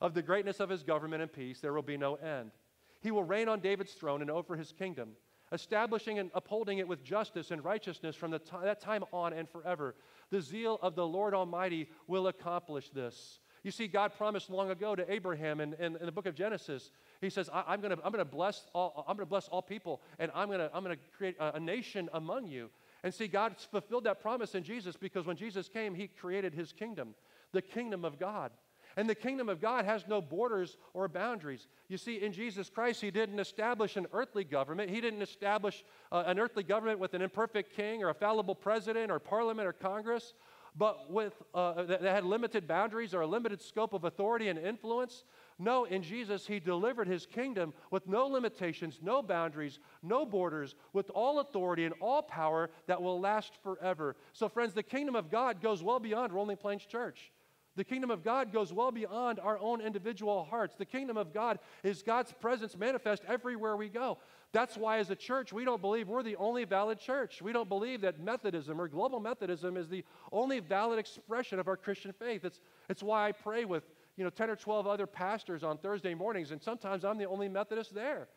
of 0.00 0.14
the 0.14 0.22
greatness 0.22 0.60
of 0.60 0.68
his 0.68 0.82
government 0.82 1.22
and 1.22 1.32
peace, 1.32 1.60
there 1.60 1.72
will 1.72 1.82
be 1.82 1.96
no 1.96 2.14
end. 2.16 2.52
He 3.00 3.10
will 3.10 3.24
reign 3.24 3.48
on 3.48 3.60
David's 3.60 3.92
throne 3.92 4.22
and 4.22 4.30
over 4.30 4.56
his 4.56 4.72
kingdom, 4.72 5.10
establishing 5.52 6.18
and 6.18 6.30
upholding 6.34 6.78
it 6.78 6.88
with 6.88 7.04
justice 7.04 7.50
and 7.50 7.64
righteousness 7.64 8.16
from 8.16 8.32
t- 8.32 8.38
that 8.62 8.80
time 8.80 9.04
on 9.12 9.32
and 9.32 9.48
forever. 9.48 9.94
The 10.30 10.40
zeal 10.40 10.78
of 10.82 10.94
the 10.94 11.06
Lord 11.06 11.34
Almighty 11.34 11.88
will 12.06 12.28
accomplish 12.28 12.90
this. 12.90 13.40
You 13.62 13.70
see, 13.70 13.88
God 13.88 14.12
promised 14.16 14.48
long 14.48 14.70
ago 14.70 14.94
to 14.94 15.10
Abraham 15.12 15.60
in, 15.60 15.74
in, 15.74 15.96
in 15.96 16.06
the 16.06 16.12
book 16.12 16.26
of 16.26 16.34
Genesis. 16.34 16.90
He 17.20 17.28
says, 17.28 17.50
I, 17.52 17.74
am 17.74 17.80
going 17.82 17.96
to 17.96 18.24
bless 18.24 18.66
all, 18.74 19.04
I'm 19.06 19.18
to 19.18 19.26
bless 19.26 19.48
all 19.48 19.60
people, 19.60 20.00
and 20.18 20.30
I'm 20.34 20.48
going 20.48 20.60
to 20.60 20.70
I'm 20.74 20.82
gonna 20.82 20.96
create 21.16 21.36
a, 21.38 21.56
a 21.56 21.60
nation 21.60 22.08
among 22.14 22.46
you. 22.46 22.70
And 23.02 23.12
see, 23.14 23.28
God 23.28 23.56
fulfilled 23.70 24.04
that 24.04 24.20
promise 24.20 24.54
in 24.54 24.62
Jesus 24.62 24.96
because 24.96 25.26
when 25.26 25.36
Jesus 25.36 25.68
came, 25.68 25.94
he 25.94 26.08
created 26.08 26.54
his 26.54 26.72
kingdom, 26.72 27.14
the 27.52 27.62
kingdom 27.62 28.04
of 28.04 28.18
God. 28.18 28.52
And 28.96 29.08
the 29.08 29.14
kingdom 29.14 29.48
of 29.48 29.60
God 29.60 29.84
has 29.84 30.06
no 30.08 30.20
borders 30.20 30.76
or 30.94 31.06
boundaries. 31.08 31.68
You 31.88 31.96
see, 31.96 32.16
in 32.16 32.32
Jesus 32.32 32.68
Christ, 32.68 33.00
He 33.00 33.10
didn't 33.10 33.38
establish 33.38 33.96
an 33.96 34.06
earthly 34.12 34.44
government. 34.44 34.90
He 34.90 35.00
didn't 35.00 35.22
establish 35.22 35.84
uh, 36.10 36.24
an 36.26 36.38
earthly 36.38 36.64
government 36.64 36.98
with 36.98 37.14
an 37.14 37.22
imperfect 37.22 37.74
king 37.74 38.02
or 38.02 38.08
a 38.08 38.14
fallible 38.14 38.54
president 38.54 39.12
or 39.12 39.18
parliament 39.18 39.68
or 39.68 39.72
Congress, 39.72 40.34
but 40.80 41.10
with, 41.10 41.34
uh, 41.52 41.82
that 41.82 42.00
had 42.00 42.24
limited 42.24 42.66
boundaries 42.66 43.12
or 43.12 43.20
a 43.20 43.26
limited 43.26 43.60
scope 43.60 43.92
of 43.92 44.04
authority 44.04 44.48
and 44.48 44.58
influence. 44.58 45.24
No, 45.58 45.84
in 45.84 46.02
Jesus, 46.02 46.46
He 46.46 46.58
delivered 46.58 47.06
His 47.06 47.26
kingdom 47.26 47.74
with 47.90 48.08
no 48.08 48.26
limitations, 48.26 48.98
no 49.02 49.20
boundaries, 49.20 49.78
no 50.02 50.24
borders, 50.24 50.74
with 50.94 51.10
all 51.10 51.40
authority 51.40 51.84
and 51.84 51.94
all 52.00 52.22
power 52.22 52.70
that 52.86 53.02
will 53.02 53.20
last 53.20 53.52
forever. 53.62 54.16
So, 54.32 54.48
friends, 54.48 54.72
the 54.72 54.82
kingdom 54.82 55.14
of 55.16 55.30
God 55.30 55.60
goes 55.60 55.82
well 55.82 56.00
beyond 56.00 56.32
Rolling 56.32 56.56
Plains 56.56 56.86
Church. 56.86 57.30
The 57.76 57.84
kingdom 57.84 58.10
of 58.10 58.24
God 58.24 58.52
goes 58.52 58.72
well 58.72 58.90
beyond 58.90 59.38
our 59.38 59.58
own 59.58 59.80
individual 59.80 60.44
hearts. 60.44 60.74
The 60.76 60.84
kingdom 60.84 61.16
of 61.16 61.32
God 61.32 61.60
is 61.84 62.02
God's 62.02 62.32
presence 62.32 62.76
manifest 62.76 63.22
everywhere 63.28 63.76
we 63.76 63.88
go. 63.88 64.18
That's 64.52 64.76
why, 64.76 64.98
as 64.98 65.10
a 65.10 65.16
church, 65.16 65.52
we 65.52 65.64
don't 65.64 65.80
believe 65.80 66.08
we're 66.08 66.24
the 66.24 66.34
only 66.36 66.64
valid 66.64 66.98
church. 66.98 67.40
We 67.40 67.52
don't 67.52 67.68
believe 67.68 68.00
that 68.00 68.18
Methodism 68.18 68.80
or 68.80 68.88
global 68.88 69.20
Methodism 69.20 69.76
is 69.76 69.88
the 69.88 70.04
only 70.32 70.58
valid 70.58 70.98
expression 70.98 71.60
of 71.60 71.68
our 71.68 71.76
Christian 71.76 72.12
faith. 72.12 72.44
It's, 72.44 72.60
it's 72.88 73.02
why 73.02 73.28
I 73.28 73.32
pray 73.32 73.64
with 73.64 73.84
you 74.16 74.24
know, 74.24 74.30
10 74.30 74.50
or 74.50 74.56
12 74.56 74.86
other 74.88 75.06
pastors 75.06 75.62
on 75.62 75.78
Thursday 75.78 76.14
mornings, 76.14 76.50
and 76.50 76.60
sometimes 76.60 77.04
I'm 77.04 77.16
the 77.16 77.26
only 77.26 77.48
Methodist 77.48 77.94
there. 77.94 78.28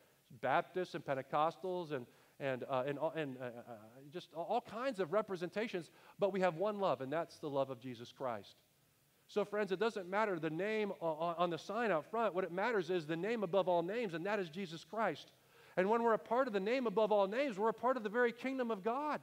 Baptists 0.41 0.93
and 0.93 1.03
Pentecostals 1.03 1.91
and, 1.91 2.05
and, 2.39 2.63
uh, 2.69 2.83
and, 2.87 2.99
and 3.15 3.37
uh, 3.37 3.45
uh, 3.45 3.73
just 4.11 4.29
all 4.33 4.61
kinds 4.61 4.99
of 4.99 5.11
representations, 5.11 5.89
but 6.19 6.31
we 6.31 6.39
have 6.39 6.55
one 6.55 6.79
love, 6.79 7.01
and 7.01 7.11
that's 7.11 7.39
the 7.39 7.49
love 7.49 7.71
of 7.71 7.79
Jesus 7.79 8.11
Christ. 8.11 8.55
So, 9.33 9.43
friends, 9.43 9.71
it 9.71 9.79
doesn't 9.79 10.07
matter 10.07 10.37
the 10.37 10.51
name 10.51 10.91
on, 11.01 11.49
the 11.49 11.57
sign 11.57 11.91
out 11.91 12.05
front. 12.11 12.35
What 12.35 12.43
it 12.43 12.51
matters 12.51 12.91
is 12.91 13.07
the 13.07 13.15
name 13.15 13.41
above 13.41 13.67
all 13.67 13.81
names, 13.81 14.13
and 14.13 14.23
that 14.27 14.37
is 14.37 14.47
Jesus 14.49 14.83
Christ. 14.83 15.31
And 15.75 15.89
when 15.89 16.03
we're 16.03 16.13
a 16.13 16.19
part 16.19 16.45
of 16.45 16.53
the 16.53 16.59
name 16.59 16.85
above 16.85 17.11
all 17.11 17.25
names, 17.27 17.57
we're 17.57 17.69
a 17.69 17.73
part 17.73 17.97
of 17.97 18.03
the 18.03 18.09
very 18.09 18.31
kingdom 18.31 18.69
of 18.69 18.83
God 18.83 19.21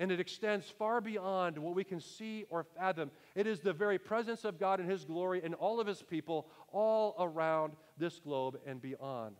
and 0.00 0.10
it 0.10 0.18
extends 0.18 0.66
far 0.66 1.02
beyond 1.02 1.58
what 1.58 1.74
we 1.74 1.84
can 1.84 2.00
see 2.00 2.46
or 2.48 2.64
fathom. 2.64 3.10
It 3.34 3.46
is 3.46 3.60
the 3.60 3.74
very 3.74 3.98
presence 3.98 4.46
of 4.46 4.58
God 4.58 4.80
and 4.80 4.90
His 4.90 5.04
glory 5.04 5.42
and 5.44 5.54
all 5.54 5.78
of 5.78 5.86
His 5.86 6.02
people 6.02 6.48
all 6.72 7.14
around 7.18 7.74
this 7.98 8.18
globe 8.18 8.58
and 8.66 8.80
beyond. 8.80 9.36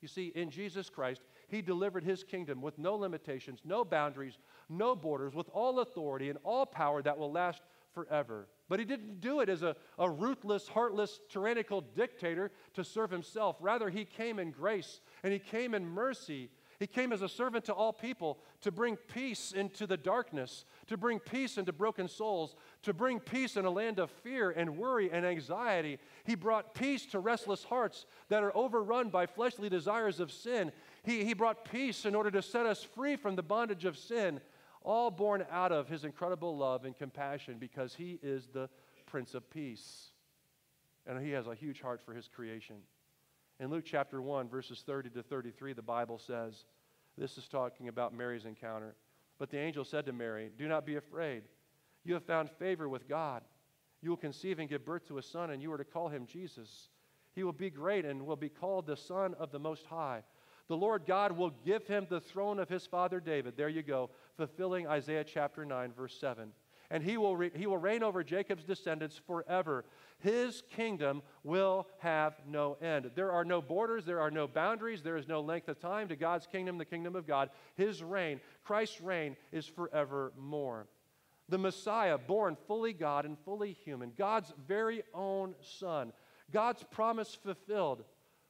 You 0.00 0.08
see, 0.08 0.32
in 0.34 0.48
Jesus 0.48 0.88
Christ, 0.88 1.20
He 1.48 1.60
delivered 1.60 2.04
His 2.04 2.24
kingdom 2.24 2.62
with 2.62 2.78
no 2.78 2.96
limitations, 2.96 3.60
no 3.66 3.84
boundaries, 3.84 4.38
no 4.70 4.96
borders, 4.96 5.34
with 5.34 5.50
all 5.50 5.80
authority 5.80 6.30
and 6.30 6.38
all 6.42 6.64
power 6.64 7.02
that 7.02 7.18
will 7.18 7.30
last 7.30 7.60
forever. 7.92 8.48
But 8.68 8.78
He 8.78 8.84
didn't 8.84 9.20
do 9.20 9.40
it 9.40 9.48
as 9.48 9.62
a, 9.62 9.76
a 9.98 10.10
ruthless, 10.10 10.68
heartless, 10.68 11.20
tyrannical 11.28 11.80
dictator 11.80 12.50
to 12.74 12.84
serve 12.84 13.10
Himself. 13.10 13.56
Rather, 13.60 13.88
He 13.90 14.04
came 14.04 14.38
in 14.38 14.50
grace 14.50 15.00
and 15.22 15.32
He 15.32 15.38
came 15.38 15.74
in 15.74 15.86
mercy 15.86 16.50
he 16.78 16.86
came 16.86 17.12
as 17.12 17.22
a 17.22 17.28
servant 17.28 17.64
to 17.66 17.72
all 17.72 17.92
people 17.92 18.38
to 18.60 18.70
bring 18.70 18.96
peace 18.96 19.52
into 19.52 19.86
the 19.86 19.96
darkness, 19.96 20.64
to 20.88 20.96
bring 20.96 21.18
peace 21.18 21.56
into 21.56 21.72
broken 21.72 22.06
souls, 22.06 22.54
to 22.82 22.92
bring 22.92 23.18
peace 23.18 23.56
in 23.56 23.64
a 23.64 23.70
land 23.70 23.98
of 23.98 24.10
fear 24.10 24.50
and 24.50 24.76
worry 24.76 25.10
and 25.10 25.24
anxiety. 25.24 25.98
He 26.24 26.34
brought 26.34 26.74
peace 26.74 27.06
to 27.06 27.18
restless 27.18 27.64
hearts 27.64 28.04
that 28.28 28.42
are 28.42 28.54
overrun 28.54 29.08
by 29.08 29.26
fleshly 29.26 29.68
desires 29.68 30.20
of 30.20 30.30
sin. 30.30 30.70
He, 31.02 31.24
he 31.24 31.32
brought 31.32 31.64
peace 31.64 32.04
in 32.04 32.14
order 32.14 32.30
to 32.32 32.42
set 32.42 32.66
us 32.66 32.82
free 32.82 33.16
from 33.16 33.36
the 33.36 33.42
bondage 33.42 33.86
of 33.86 33.96
sin, 33.96 34.40
all 34.86 35.10
born 35.10 35.44
out 35.50 35.72
of 35.72 35.88
his 35.88 36.04
incredible 36.04 36.56
love 36.56 36.86
and 36.86 36.96
compassion 36.96 37.56
because 37.58 37.94
he 37.94 38.18
is 38.22 38.48
the 38.54 38.70
Prince 39.04 39.34
of 39.34 39.50
Peace. 39.50 40.12
And 41.06 41.20
he 41.20 41.32
has 41.32 41.46
a 41.46 41.54
huge 41.54 41.82
heart 41.82 42.00
for 42.04 42.14
his 42.14 42.28
creation. 42.28 42.76
In 43.60 43.68
Luke 43.70 43.84
chapter 43.84 44.22
1, 44.22 44.48
verses 44.48 44.82
30 44.86 45.10
to 45.10 45.22
33, 45.22 45.74
the 45.74 45.82
Bible 45.82 46.18
says, 46.18 46.64
this 47.18 47.38
is 47.38 47.48
talking 47.48 47.88
about 47.88 48.14
Mary's 48.14 48.44
encounter. 48.44 48.94
But 49.38 49.50
the 49.50 49.58
angel 49.58 49.84
said 49.84 50.06
to 50.06 50.12
Mary, 50.12 50.50
Do 50.58 50.68
not 50.68 50.86
be 50.86 50.96
afraid. 50.96 51.42
You 52.04 52.14
have 52.14 52.24
found 52.24 52.50
favor 52.50 52.88
with 52.88 53.08
God. 53.08 53.42
You 54.02 54.10
will 54.10 54.16
conceive 54.16 54.58
and 54.58 54.68
give 54.68 54.84
birth 54.84 55.06
to 55.08 55.18
a 55.18 55.22
son, 55.22 55.50
and 55.50 55.62
you 55.62 55.72
are 55.72 55.78
to 55.78 55.84
call 55.84 56.08
him 56.08 56.26
Jesus. 56.26 56.88
He 57.34 57.42
will 57.42 57.52
be 57.52 57.70
great 57.70 58.04
and 58.04 58.26
will 58.26 58.36
be 58.36 58.48
called 58.48 58.86
the 58.86 58.96
Son 58.96 59.34
of 59.34 59.50
the 59.50 59.58
Most 59.58 59.86
High. 59.86 60.22
The 60.68 60.76
Lord 60.76 61.04
God 61.06 61.32
will 61.32 61.52
give 61.64 61.86
him 61.86 62.06
the 62.08 62.20
throne 62.20 62.58
of 62.58 62.68
his 62.68 62.86
father 62.86 63.20
David. 63.20 63.56
There 63.56 63.68
you 63.68 63.82
go, 63.82 64.10
fulfilling 64.36 64.86
Isaiah 64.86 65.24
chapter 65.24 65.64
9, 65.64 65.92
verse 65.92 66.18
7 66.18 66.52
and 66.90 67.02
he 67.02 67.16
will, 67.16 67.36
re- 67.36 67.50
he 67.54 67.66
will 67.66 67.78
reign 67.78 68.02
over 68.02 68.22
Jacob's 68.22 68.64
descendants 68.64 69.20
forever. 69.26 69.84
His 70.18 70.62
kingdom 70.70 71.22
will 71.42 71.86
have 71.98 72.34
no 72.46 72.74
end. 72.80 73.10
There 73.14 73.32
are 73.32 73.44
no 73.44 73.60
borders, 73.60 74.04
there 74.04 74.20
are 74.20 74.30
no 74.30 74.46
boundaries, 74.46 75.02
there 75.02 75.16
is 75.16 75.28
no 75.28 75.40
length 75.40 75.68
of 75.68 75.80
time 75.80 76.08
to 76.08 76.16
God's 76.16 76.46
kingdom, 76.46 76.78
the 76.78 76.84
kingdom 76.84 77.16
of 77.16 77.26
God. 77.26 77.50
His 77.74 78.02
reign, 78.02 78.40
Christ's 78.64 79.00
reign, 79.00 79.36
is 79.52 79.66
forevermore. 79.66 80.86
The 81.48 81.58
Messiah, 81.58 82.18
born 82.18 82.56
fully 82.66 82.92
God 82.92 83.24
and 83.24 83.36
fully 83.44 83.72
human, 83.72 84.12
God's 84.16 84.52
very 84.66 85.02
own 85.14 85.54
Son, 85.60 86.12
God's 86.52 86.82
promise 86.84 87.34
fulfilled, 87.34 88.04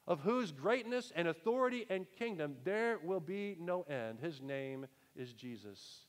of 0.07 0.21
whose 0.21 0.51
greatness 0.51 1.11
and 1.15 1.27
authority 1.27 1.85
and 1.89 2.05
kingdom 2.17 2.55
there 2.63 2.97
will 3.03 3.19
be 3.19 3.57
no 3.59 3.81
end. 3.83 4.19
His 4.21 4.41
name 4.41 4.87
is 5.15 5.33
Jesus. 5.33 6.05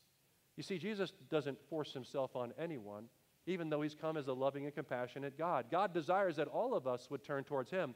You 0.55 0.63
see, 0.63 0.77
Jesus 0.77 1.11
doesn't 1.29 1.57
force 1.69 1.93
himself 1.93 2.35
on 2.35 2.53
anyone, 2.57 3.05
even 3.45 3.69
though 3.69 3.81
he's 3.81 3.95
come 3.95 4.17
as 4.17 4.27
a 4.27 4.33
loving 4.33 4.65
and 4.65 4.73
compassionate 4.73 5.37
God. 5.37 5.65
God 5.69 5.93
desires 5.93 6.37
that 6.37 6.47
all 6.47 6.73
of 6.73 6.87
us 6.87 7.09
would 7.09 7.23
turn 7.23 7.43
towards 7.43 7.69
him, 7.69 7.93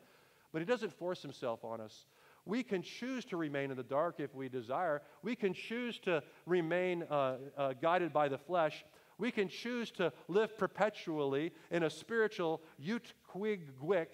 but 0.52 0.62
he 0.62 0.66
doesn't 0.66 0.94
force 0.94 1.22
himself 1.22 1.64
on 1.64 1.80
us. 1.80 2.06
We 2.46 2.64
can 2.64 2.82
choose 2.82 3.24
to 3.26 3.38
remain 3.38 3.72
in 3.72 3.78
the 3.78 3.84
dark 3.84 4.20
if 4.20 4.36
we 4.36 4.50
desire. 4.50 5.02
We 5.22 5.36
can 5.36 5.54
choose 5.54 6.00
to 6.00 6.22
remain 6.46 7.04
uh, 7.10 7.38
uh, 7.58 7.74
guided 7.82 8.12
by 8.12 8.28
the 8.28 8.38
flesh. 8.38 8.84
We 9.18 9.32
can 9.32 9.48
choose 9.48 9.92
to 9.92 10.12
live 10.28 10.58
perpetually 10.58 11.54
in 11.72 11.84
a 11.84 11.90
spiritual 11.90 12.62
ut 12.80 13.14
Utqiagvik 13.34 14.08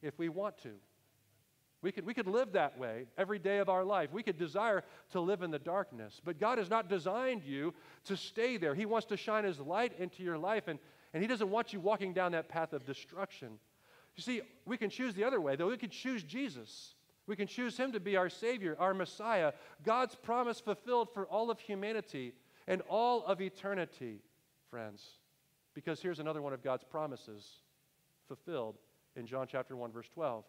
if 0.00 0.18
we 0.18 0.30
want 0.30 0.56
to. 0.62 0.70
We 1.82 1.92
could, 1.92 2.04
we 2.04 2.12
could 2.12 2.26
live 2.26 2.52
that 2.52 2.78
way 2.78 3.06
every 3.16 3.38
day 3.38 3.58
of 3.58 3.70
our 3.70 3.84
life. 3.84 4.12
We 4.12 4.22
could 4.22 4.36
desire 4.36 4.84
to 5.12 5.20
live 5.20 5.42
in 5.42 5.50
the 5.50 5.58
darkness. 5.58 6.20
But 6.22 6.38
God 6.38 6.58
has 6.58 6.68
not 6.68 6.90
designed 6.90 7.42
you 7.42 7.72
to 8.04 8.16
stay 8.16 8.58
there. 8.58 8.74
He 8.74 8.84
wants 8.84 9.06
to 9.06 9.16
shine 9.16 9.44
His 9.44 9.58
light 9.58 9.98
into 9.98 10.22
your 10.22 10.36
life, 10.36 10.68
and, 10.68 10.78
and 11.14 11.22
He 11.22 11.26
doesn't 11.26 11.48
want 11.48 11.72
you 11.72 11.80
walking 11.80 12.12
down 12.12 12.32
that 12.32 12.48
path 12.48 12.74
of 12.74 12.84
destruction. 12.84 13.58
You 14.14 14.22
see, 14.22 14.42
we 14.66 14.76
can 14.76 14.90
choose 14.90 15.14
the 15.14 15.24
other 15.24 15.40
way, 15.40 15.56
though. 15.56 15.68
We 15.68 15.78
can 15.78 15.88
choose 15.88 16.22
Jesus. 16.22 16.94
We 17.26 17.34
can 17.34 17.46
choose 17.46 17.78
Him 17.78 17.92
to 17.92 18.00
be 18.00 18.16
our 18.16 18.28
Savior, 18.28 18.76
our 18.78 18.92
Messiah, 18.92 19.52
God's 19.82 20.14
promise 20.14 20.60
fulfilled 20.60 21.08
for 21.14 21.24
all 21.26 21.50
of 21.50 21.60
humanity 21.60 22.34
and 22.66 22.82
all 22.90 23.24
of 23.24 23.40
eternity, 23.40 24.20
friends. 24.68 25.02
Because 25.72 26.02
here's 26.02 26.18
another 26.18 26.42
one 26.42 26.52
of 26.52 26.62
God's 26.62 26.84
promises 26.84 27.48
fulfilled 28.28 28.76
in 29.16 29.26
John 29.26 29.46
chapter 29.50 29.76
1, 29.76 29.92
verse 29.92 30.08
12. 30.12 30.44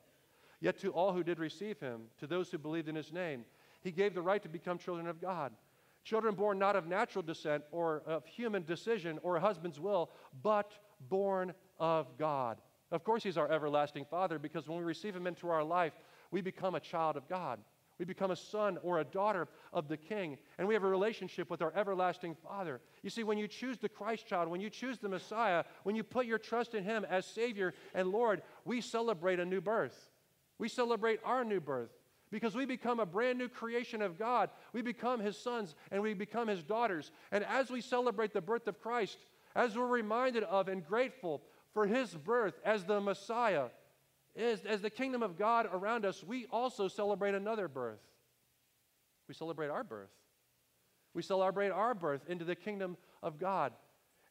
Yet 0.62 0.78
to 0.80 0.92
all 0.92 1.12
who 1.12 1.24
did 1.24 1.40
receive 1.40 1.80
him, 1.80 2.04
to 2.20 2.28
those 2.28 2.50
who 2.50 2.58
believed 2.58 2.88
in 2.88 2.96
his 2.96 3.12
name, 3.12 3.44
he 3.82 3.92
gave 3.92 4.14
the 4.14 4.22
right 4.22 4.42
to 4.44 4.50
become 4.50 4.78
children 4.78 5.08
of 5.08 5.20
God. 5.20 5.52
Children 6.04 6.36
born 6.36 6.58
not 6.60 6.76
of 6.76 6.88
natural 6.88 7.24
descent 7.24 7.64
or 7.72 8.04
of 8.06 8.26
human 8.26 8.64
decision 8.64 9.20
or 9.24 9.36
a 9.36 9.42
husband's 9.42 9.80
will, 9.80 10.12
but 10.42 10.72
born 11.10 11.54
of 11.80 12.08
God. 12.18 12.60
Of 12.92 13.04
course, 13.04 13.24
he's 13.24 13.38
our 13.38 13.52
everlasting 13.52 14.06
Father 14.06 14.38
because 14.38 14.68
when 14.68 14.78
we 14.78 14.84
receive 14.84 15.16
him 15.16 15.28
into 15.28 15.50
our 15.50 15.64
life, 15.64 15.94
we 16.30 16.42
become 16.42 16.76
a 16.76 16.80
child 16.80 17.18
of 17.18 17.28
God. 17.28 17.60
We 17.98 18.06
become 18.06 18.32
a 18.32 18.36
son 18.36 18.80
or 18.82 19.00
a 19.00 19.04
daughter 19.04 19.48
of 19.74 19.88
the 19.88 19.98
King, 19.98 20.40
and 20.58 20.68
we 20.68 20.74
have 20.74 20.84
a 20.84 20.88
relationship 20.88 21.52
with 21.52 21.62
our 21.62 21.72
everlasting 21.76 22.36
Father. 22.36 22.82
You 23.04 23.12
see, 23.12 23.24
when 23.24 23.38
you 23.38 23.48
choose 23.48 23.78
the 23.78 23.90
Christ 23.90 24.26
child, 24.26 24.50
when 24.50 24.60
you 24.60 24.72
choose 24.72 24.98
the 24.98 25.08
Messiah, 25.08 25.64
when 25.84 25.96
you 25.96 26.04
put 26.04 26.26
your 26.26 26.40
trust 26.40 26.74
in 26.74 26.84
Him 26.84 27.06
as 27.08 27.28
Savior 27.28 27.76
and 27.94 28.10
Lord, 28.10 28.42
we 28.66 28.82
celebrate 28.82 29.40
a 29.40 29.46
new 29.46 29.62
birth. 29.62 30.10
We 30.62 30.70
celebrate 30.70 31.20
our 31.26 31.44
new 31.44 31.60
birth 31.60 31.90
because 32.32 32.54
we 32.54 32.68
become 32.68 33.00
a 33.00 33.06
brand 33.06 33.40
new 33.40 33.50
creation 33.50 34.00
of 34.00 34.20
God. 34.20 34.52
We 34.74 34.84
become 34.84 35.20
His 35.20 35.36
sons 35.36 35.74
and 35.90 36.04
we 36.04 36.14
become 36.14 36.48
His 36.48 36.62
daughters. 36.62 37.10
And 37.32 37.44
as 37.46 37.72
we 37.72 37.82
celebrate 37.82 38.32
the 38.32 38.42
birth 38.42 38.68
of 38.68 38.80
Christ, 38.80 39.18
as 39.56 39.76
we're 39.76 39.88
reminded 39.88 40.44
of 40.44 40.68
and 40.68 40.86
grateful 40.86 41.42
for 41.74 41.88
His 41.88 42.14
birth 42.14 42.60
as 42.64 42.84
the 42.84 43.02
Messiah, 43.02 43.70
as, 44.36 44.62
as 44.62 44.82
the 44.82 44.92
kingdom 44.92 45.24
of 45.24 45.36
God 45.36 45.68
around 45.74 46.06
us, 46.06 46.24
we 46.24 46.46
also 46.52 46.88
celebrate 46.88 47.34
another 47.34 47.68
birth. 47.68 48.00
We 49.28 49.34
celebrate 49.34 49.70
our 49.70 49.84
birth. 49.84 50.12
We 51.16 51.24
celebrate 51.24 51.72
our 51.72 51.96
birth 51.96 52.22
into 52.28 52.46
the 52.46 52.56
kingdom 52.56 52.98
of 53.24 53.40
God. 53.40 53.74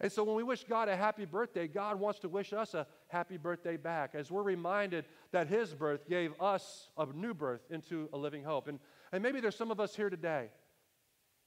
And 0.00 0.10
so 0.10 0.24
when 0.24 0.34
we 0.34 0.42
wish 0.42 0.64
God 0.64 0.88
a 0.88 0.96
happy 0.96 1.26
birthday, 1.26 1.68
God 1.68 2.00
wants 2.00 2.20
to 2.20 2.28
wish 2.28 2.54
us 2.54 2.72
a 2.72 2.86
happy 3.08 3.36
birthday 3.36 3.76
back 3.76 4.14
as 4.14 4.30
we're 4.30 4.42
reminded 4.42 5.04
that 5.32 5.46
His 5.46 5.74
birth 5.74 6.08
gave 6.08 6.32
us 6.40 6.88
a 6.96 7.06
new 7.06 7.34
birth 7.34 7.60
into 7.70 8.08
a 8.12 8.16
living 8.16 8.42
hope. 8.42 8.66
And, 8.66 8.78
and 9.12 9.22
maybe 9.22 9.40
there's 9.40 9.56
some 9.56 9.70
of 9.70 9.78
us 9.78 9.94
here 9.94 10.08
today. 10.08 10.48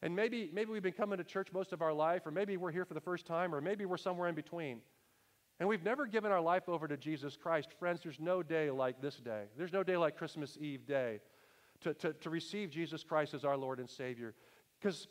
And 0.03 0.15
maybe, 0.15 0.51
maybe 0.53 0.71
we've 0.71 0.83
been 0.83 0.93
coming 0.93 1.17
to 1.17 1.23
church 1.23 1.47
most 1.51 1.73
of 1.73 1.81
our 1.81 1.93
life, 1.93 2.27
or 2.27 2.31
maybe 2.31 2.57
we're 2.57 2.71
here 2.71 2.85
for 2.85 2.93
the 2.93 3.01
first 3.01 3.25
time, 3.25 3.55
or 3.55 3.61
maybe 3.61 3.85
we're 3.85 3.97
somewhere 3.97 4.29
in 4.29 4.35
between. 4.35 4.81
And 5.59 5.69
we've 5.69 5.83
never 5.83 6.05
given 6.05 6.31
our 6.31 6.41
life 6.41 6.67
over 6.67 6.87
to 6.87 6.97
Jesus 6.97 7.37
Christ. 7.37 7.69
Friends, 7.79 8.01
there's 8.03 8.19
no 8.19 8.43
day 8.43 8.69
like 8.69 9.01
this 9.01 9.15
day. 9.15 9.45
There's 9.57 9.73
no 9.73 9.81
day 9.81 9.97
like 9.97 10.17
Christmas 10.17 10.57
Eve 10.59 10.85
day 10.85 11.21
to, 11.81 11.93
to, 11.95 12.13
to 12.13 12.29
receive 12.29 12.69
Jesus 12.69 13.03
Christ 13.03 13.33
as 13.33 13.45
our 13.45 13.57
Lord 13.57 13.79
and 13.79 13.89
Savior. 13.89 14.35
Because 14.83 15.07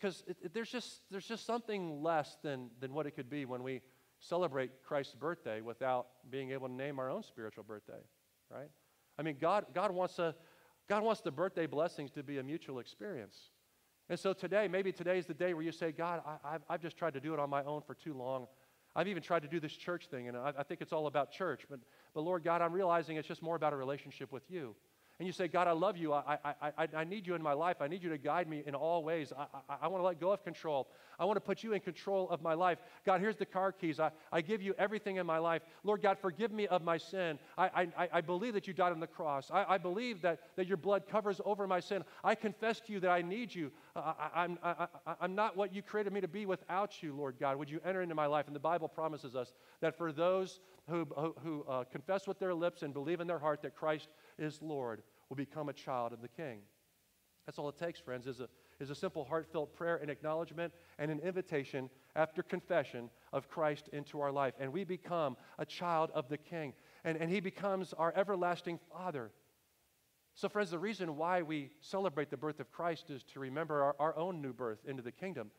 there's, 0.53 0.69
just, 0.69 1.01
there's 1.11 1.25
just 1.25 1.47
something 1.47 2.03
less 2.03 2.37
than, 2.43 2.69
than 2.79 2.93
what 2.93 3.07
it 3.07 3.13
could 3.13 3.31
be 3.31 3.47
when 3.47 3.63
we 3.63 3.81
celebrate 4.21 4.83
Christ's 4.85 5.15
birthday 5.15 5.63
without 5.63 6.09
being 6.31 6.51
able 6.51 6.69
to 6.69 6.75
name 6.75 6.99
our 6.99 7.09
own 7.09 7.23
spiritual 7.23 7.65
birthday, 7.65 8.01
right? 8.51 8.69
I 9.19 9.23
mean, 9.23 9.37
God, 9.41 9.65
God, 9.75 9.91
wants, 9.91 10.19
a, 10.19 10.35
God 10.91 11.03
wants 11.03 11.23
the 11.23 11.31
birthday 11.31 11.67
blessings 11.67 12.11
to 12.11 12.23
be 12.23 12.37
a 12.37 12.43
mutual 12.43 12.81
experience. 12.81 13.51
And 14.11 14.21
so 14.21 14.35
today, 14.35 14.69
maybe 14.69 14.93
today 14.93 15.17
is 15.17 15.25
the 15.25 15.33
day 15.33 15.55
where 15.55 15.63
you 15.63 15.73
say, 15.73 15.91
God, 15.91 16.21
I, 16.45 16.53
have 16.53 16.63
I've 16.69 16.83
just 16.83 16.99
tried 16.99 17.15
to 17.15 17.21
do 17.21 17.33
it 17.33 17.41
on 17.41 17.49
my 17.49 17.65
own 17.65 17.81
for 17.81 17.95
too 17.95 18.13
long. 18.13 18.49
I've 18.95 19.09
even 19.09 19.23
tried 19.23 19.41
to 19.41 19.49
do 19.49 19.59
this 19.59 19.73
church 19.73 20.09
thing, 20.11 20.29
and 20.29 20.37
I, 20.37 20.53
I 20.59 20.63
think 20.65 20.83
it's 20.83 20.93
all 20.93 21.07
about 21.07 21.33
church. 21.33 21.63
But, 21.71 21.81
but 22.15 22.21
Lord 22.21 22.45
God, 22.45 22.61
I'm 22.61 22.75
realizing 22.75 23.17
it's 23.17 23.27
just 23.27 23.41
more 23.41 23.57
about 23.57 23.73
a 23.73 23.77
relationship 23.77 24.33
with 24.33 24.43
you 24.51 24.77
and 25.23 25.27
you 25.29 25.33
say, 25.33 25.47
God, 25.47 25.69
I 25.69 25.71
love 25.71 25.97
you. 25.97 26.13
I, 26.13 26.37
I, 26.45 26.55
I, 26.77 26.89
I 26.97 27.05
need 27.05 27.29
you 27.29 27.37
in 27.37 27.43
my 27.43 27.53
life. 27.53 27.77
I 27.81 27.87
need 27.87 28.03
you 28.03 28.11
to 28.11 28.19
guide 28.19 28.49
me 28.49 28.65
in 28.67 28.75
all 28.75 29.05
ways. 29.05 29.33
I, 29.39 29.47
I, 29.69 29.77
I 29.83 29.87
want 29.87 30.03
to 30.03 30.07
let 30.09 30.19
go 30.19 30.33
of 30.33 30.43
control. 30.43 30.89
I 31.17 31.25
want 31.27 31.37
to 31.37 31.41
put 31.41 31.63
you 31.63 31.75
in 31.75 31.81
control 31.81 32.29
of 32.29 32.43
my 32.43 32.55
life. 32.55 32.79
God, 33.07 33.21
here's 33.21 33.37
the 33.37 33.47
car 33.47 33.71
keys. 33.71 34.01
I, 34.01 34.11
I 34.33 34.41
give 34.41 34.61
you 34.61 34.75
everything 34.79 35.19
in 35.19 35.27
my 35.27 35.39
life. 35.39 35.63
Lord 35.85 36.03
God, 36.03 36.19
forgive 36.19 36.51
me 36.51 36.67
of 36.67 36.83
my 36.83 36.99
sin. 36.99 37.39
I, 37.57 37.89
I, 37.97 38.09
I 38.15 38.21
believe 38.21 38.55
that 38.55 38.67
you 38.67 38.75
died 38.75 38.91
on 38.91 38.99
the 38.99 39.07
cross. 39.07 39.49
I, 39.53 39.65
I 39.75 39.79
believe 39.79 40.23
that, 40.23 40.41
that 40.57 40.67
your 40.67 40.77
blood 40.77 41.05
covers 41.09 41.41
over 41.45 41.69
my 41.69 41.79
sin. 41.79 42.03
I 42.25 42.35
confess 42.35 42.81
to 42.81 42.93
you 42.93 42.99
that 42.99 43.11
I 43.13 43.23
need 43.23 43.55
you. 43.55 43.71
I, 43.95 44.29
I'm, 44.35 44.59
I, 44.65 44.89
I'm 45.21 45.37
not 45.37 45.57
what 45.57 45.73
you 45.73 45.83
created 45.83 46.13
me 46.13 46.21
to 46.21 46.27
be 46.27 46.47
without 46.47 47.01
you, 47.01 47.15
Lord 47.15 47.37
God. 47.39 47.59
Would 47.59 47.71
you 47.71 47.81
enter 47.85 48.03
into 48.03 48.17
my 48.17 48.27
life? 48.27 48.49
And 48.49 48.57
the 48.57 48.61
Bible 48.61 48.89
promises 48.89 49.37
us 49.37 49.53
that 49.83 49.97
for 49.97 50.11
those 50.11 50.59
who, 50.89 51.07
who, 51.17 51.35
who 51.45 51.65
uh, 51.69 51.85
confess 51.85 52.27
with 52.27 52.41
their 52.41 52.55
lips 52.55 52.83
and 52.83 52.93
believe 52.93 53.21
in 53.21 53.29
their 53.29 53.39
heart 53.39 53.63
that 53.63 53.77
Christ 53.77 54.09
is 54.37 54.61
Lord, 54.61 55.03
will 55.33 55.37
become 55.37 55.71
a 55.71 55.73
child 55.73 56.13
of 56.13 56.21
the 56.21 56.29
King. 56.29 56.59
That's 57.47 57.59
all 57.59 57.71
it 57.71 57.79
takes, 57.79 57.99
friends, 57.99 58.27
is 58.27 58.41
a, 58.41 58.51
is 58.81 58.91
a 58.91 58.95
simple 58.95 59.25
heartfelt 59.25 59.75
prayer 59.75 59.97
and 59.97 60.11
acknowledgement 60.11 60.75
and 60.99 61.11
an 61.11 61.21
invitation 61.21 61.89
after 62.15 62.43
confession 62.43 63.09
of 63.33 63.49
Christ 63.49 63.89
into 63.95 64.21
our 64.21 64.31
life. 64.31 64.53
And 64.61 64.71
we 64.75 64.85
become 64.85 65.39
a 65.59 65.65
child 65.65 66.11
of 66.13 66.29
the 66.29 66.37
King. 66.37 66.75
And, 67.03 67.17
and 67.17 67.31
He 67.31 67.41
becomes 67.41 67.95
our 67.95 68.13
everlasting 68.15 68.79
Father. 68.93 69.31
So, 70.35 70.51
friends, 70.51 70.71
the 70.71 70.79
reason 70.79 71.17
why 71.17 71.41
we 71.41 71.71
celebrate 71.81 72.29
the 72.29 72.37
birth 72.37 72.61
of 72.61 72.71
Christ 72.71 73.09
is 73.09 73.23
to 73.33 73.41
remember 73.41 73.83
our, 73.83 73.97
our 73.99 74.17
own 74.19 74.43
new 74.43 74.53
birth 74.53 74.81
into 74.87 75.03
the 75.03 75.13
kingdom, 75.13 75.51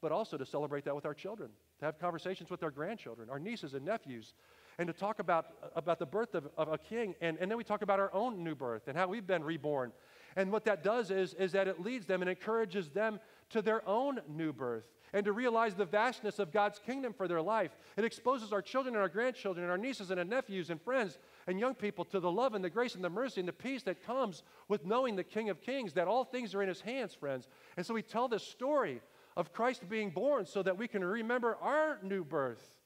but 0.00 0.10
also 0.10 0.38
to 0.38 0.46
celebrate 0.46 0.86
that 0.86 0.96
with 0.96 1.04
our 1.04 1.12
children, 1.12 1.50
to 1.80 1.84
have 1.84 1.98
conversations 1.98 2.48
with 2.48 2.62
our 2.62 2.70
grandchildren, 2.70 3.28
our 3.28 3.38
nieces 3.38 3.74
and 3.74 3.84
nephews, 3.84 4.32
and 4.78 4.86
to 4.86 4.92
talk 4.92 5.18
about, 5.18 5.46
about 5.74 5.98
the 5.98 6.06
birth 6.06 6.34
of, 6.34 6.48
of 6.56 6.72
a 6.72 6.78
king. 6.78 7.14
And, 7.20 7.36
and 7.40 7.50
then 7.50 7.58
we 7.58 7.64
talk 7.64 7.82
about 7.82 7.98
our 7.98 8.12
own 8.14 8.44
new 8.44 8.54
birth 8.54 8.86
and 8.86 8.96
how 8.96 9.08
we've 9.08 9.26
been 9.26 9.42
reborn. 9.42 9.92
And 10.36 10.52
what 10.52 10.64
that 10.66 10.84
does 10.84 11.10
is, 11.10 11.34
is 11.34 11.52
that 11.52 11.66
it 11.66 11.80
leads 11.80 12.06
them 12.06 12.22
and 12.22 12.30
encourages 12.30 12.88
them 12.90 13.18
to 13.50 13.60
their 13.60 13.86
own 13.88 14.20
new 14.28 14.52
birth 14.52 14.84
and 15.12 15.24
to 15.24 15.32
realize 15.32 15.74
the 15.74 15.84
vastness 15.84 16.38
of 16.38 16.52
God's 16.52 16.78
kingdom 16.78 17.12
for 17.12 17.26
their 17.26 17.40
life. 17.42 17.76
It 17.96 18.04
exposes 18.04 18.52
our 18.52 18.62
children 18.62 18.94
and 18.94 19.02
our 19.02 19.08
grandchildren 19.08 19.64
and 19.64 19.70
our 19.70 19.78
nieces 19.78 20.10
and 20.10 20.20
our 20.20 20.24
nephews 20.24 20.70
and 20.70 20.80
friends 20.80 21.18
and 21.46 21.58
young 21.58 21.74
people 21.74 22.04
to 22.06 22.20
the 22.20 22.30
love 22.30 22.54
and 22.54 22.62
the 22.62 22.70
grace 22.70 22.94
and 22.94 23.02
the 23.02 23.10
mercy 23.10 23.40
and 23.40 23.48
the 23.48 23.54
peace 23.54 23.82
that 23.84 24.04
comes 24.04 24.42
with 24.68 24.84
knowing 24.84 25.16
the 25.16 25.24
King 25.24 25.50
of 25.50 25.62
Kings, 25.62 25.94
that 25.94 26.06
all 26.06 26.24
things 26.24 26.54
are 26.54 26.62
in 26.62 26.68
his 26.68 26.82
hands, 26.82 27.14
friends. 27.14 27.48
And 27.76 27.84
so 27.84 27.94
we 27.94 28.02
tell 28.02 28.28
this 28.28 28.46
story 28.46 29.00
of 29.36 29.52
Christ 29.52 29.88
being 29.88 30.10
born 30.10 30.46
so 30.46 30.62
that 30.62 30.76
we 30.76 30.86
can 30.86 31.02
remember 31.02 31.56
our 31.62 31.98
new 32.02 32.22
birth 32.22 32.77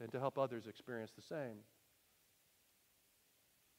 and 0.00 0.10
to 0.12 0.18
help 0.18 0.38
others 0.38 0.66
experience 0.66 1.12
the 1.12 1.22
same. 1.22 1.58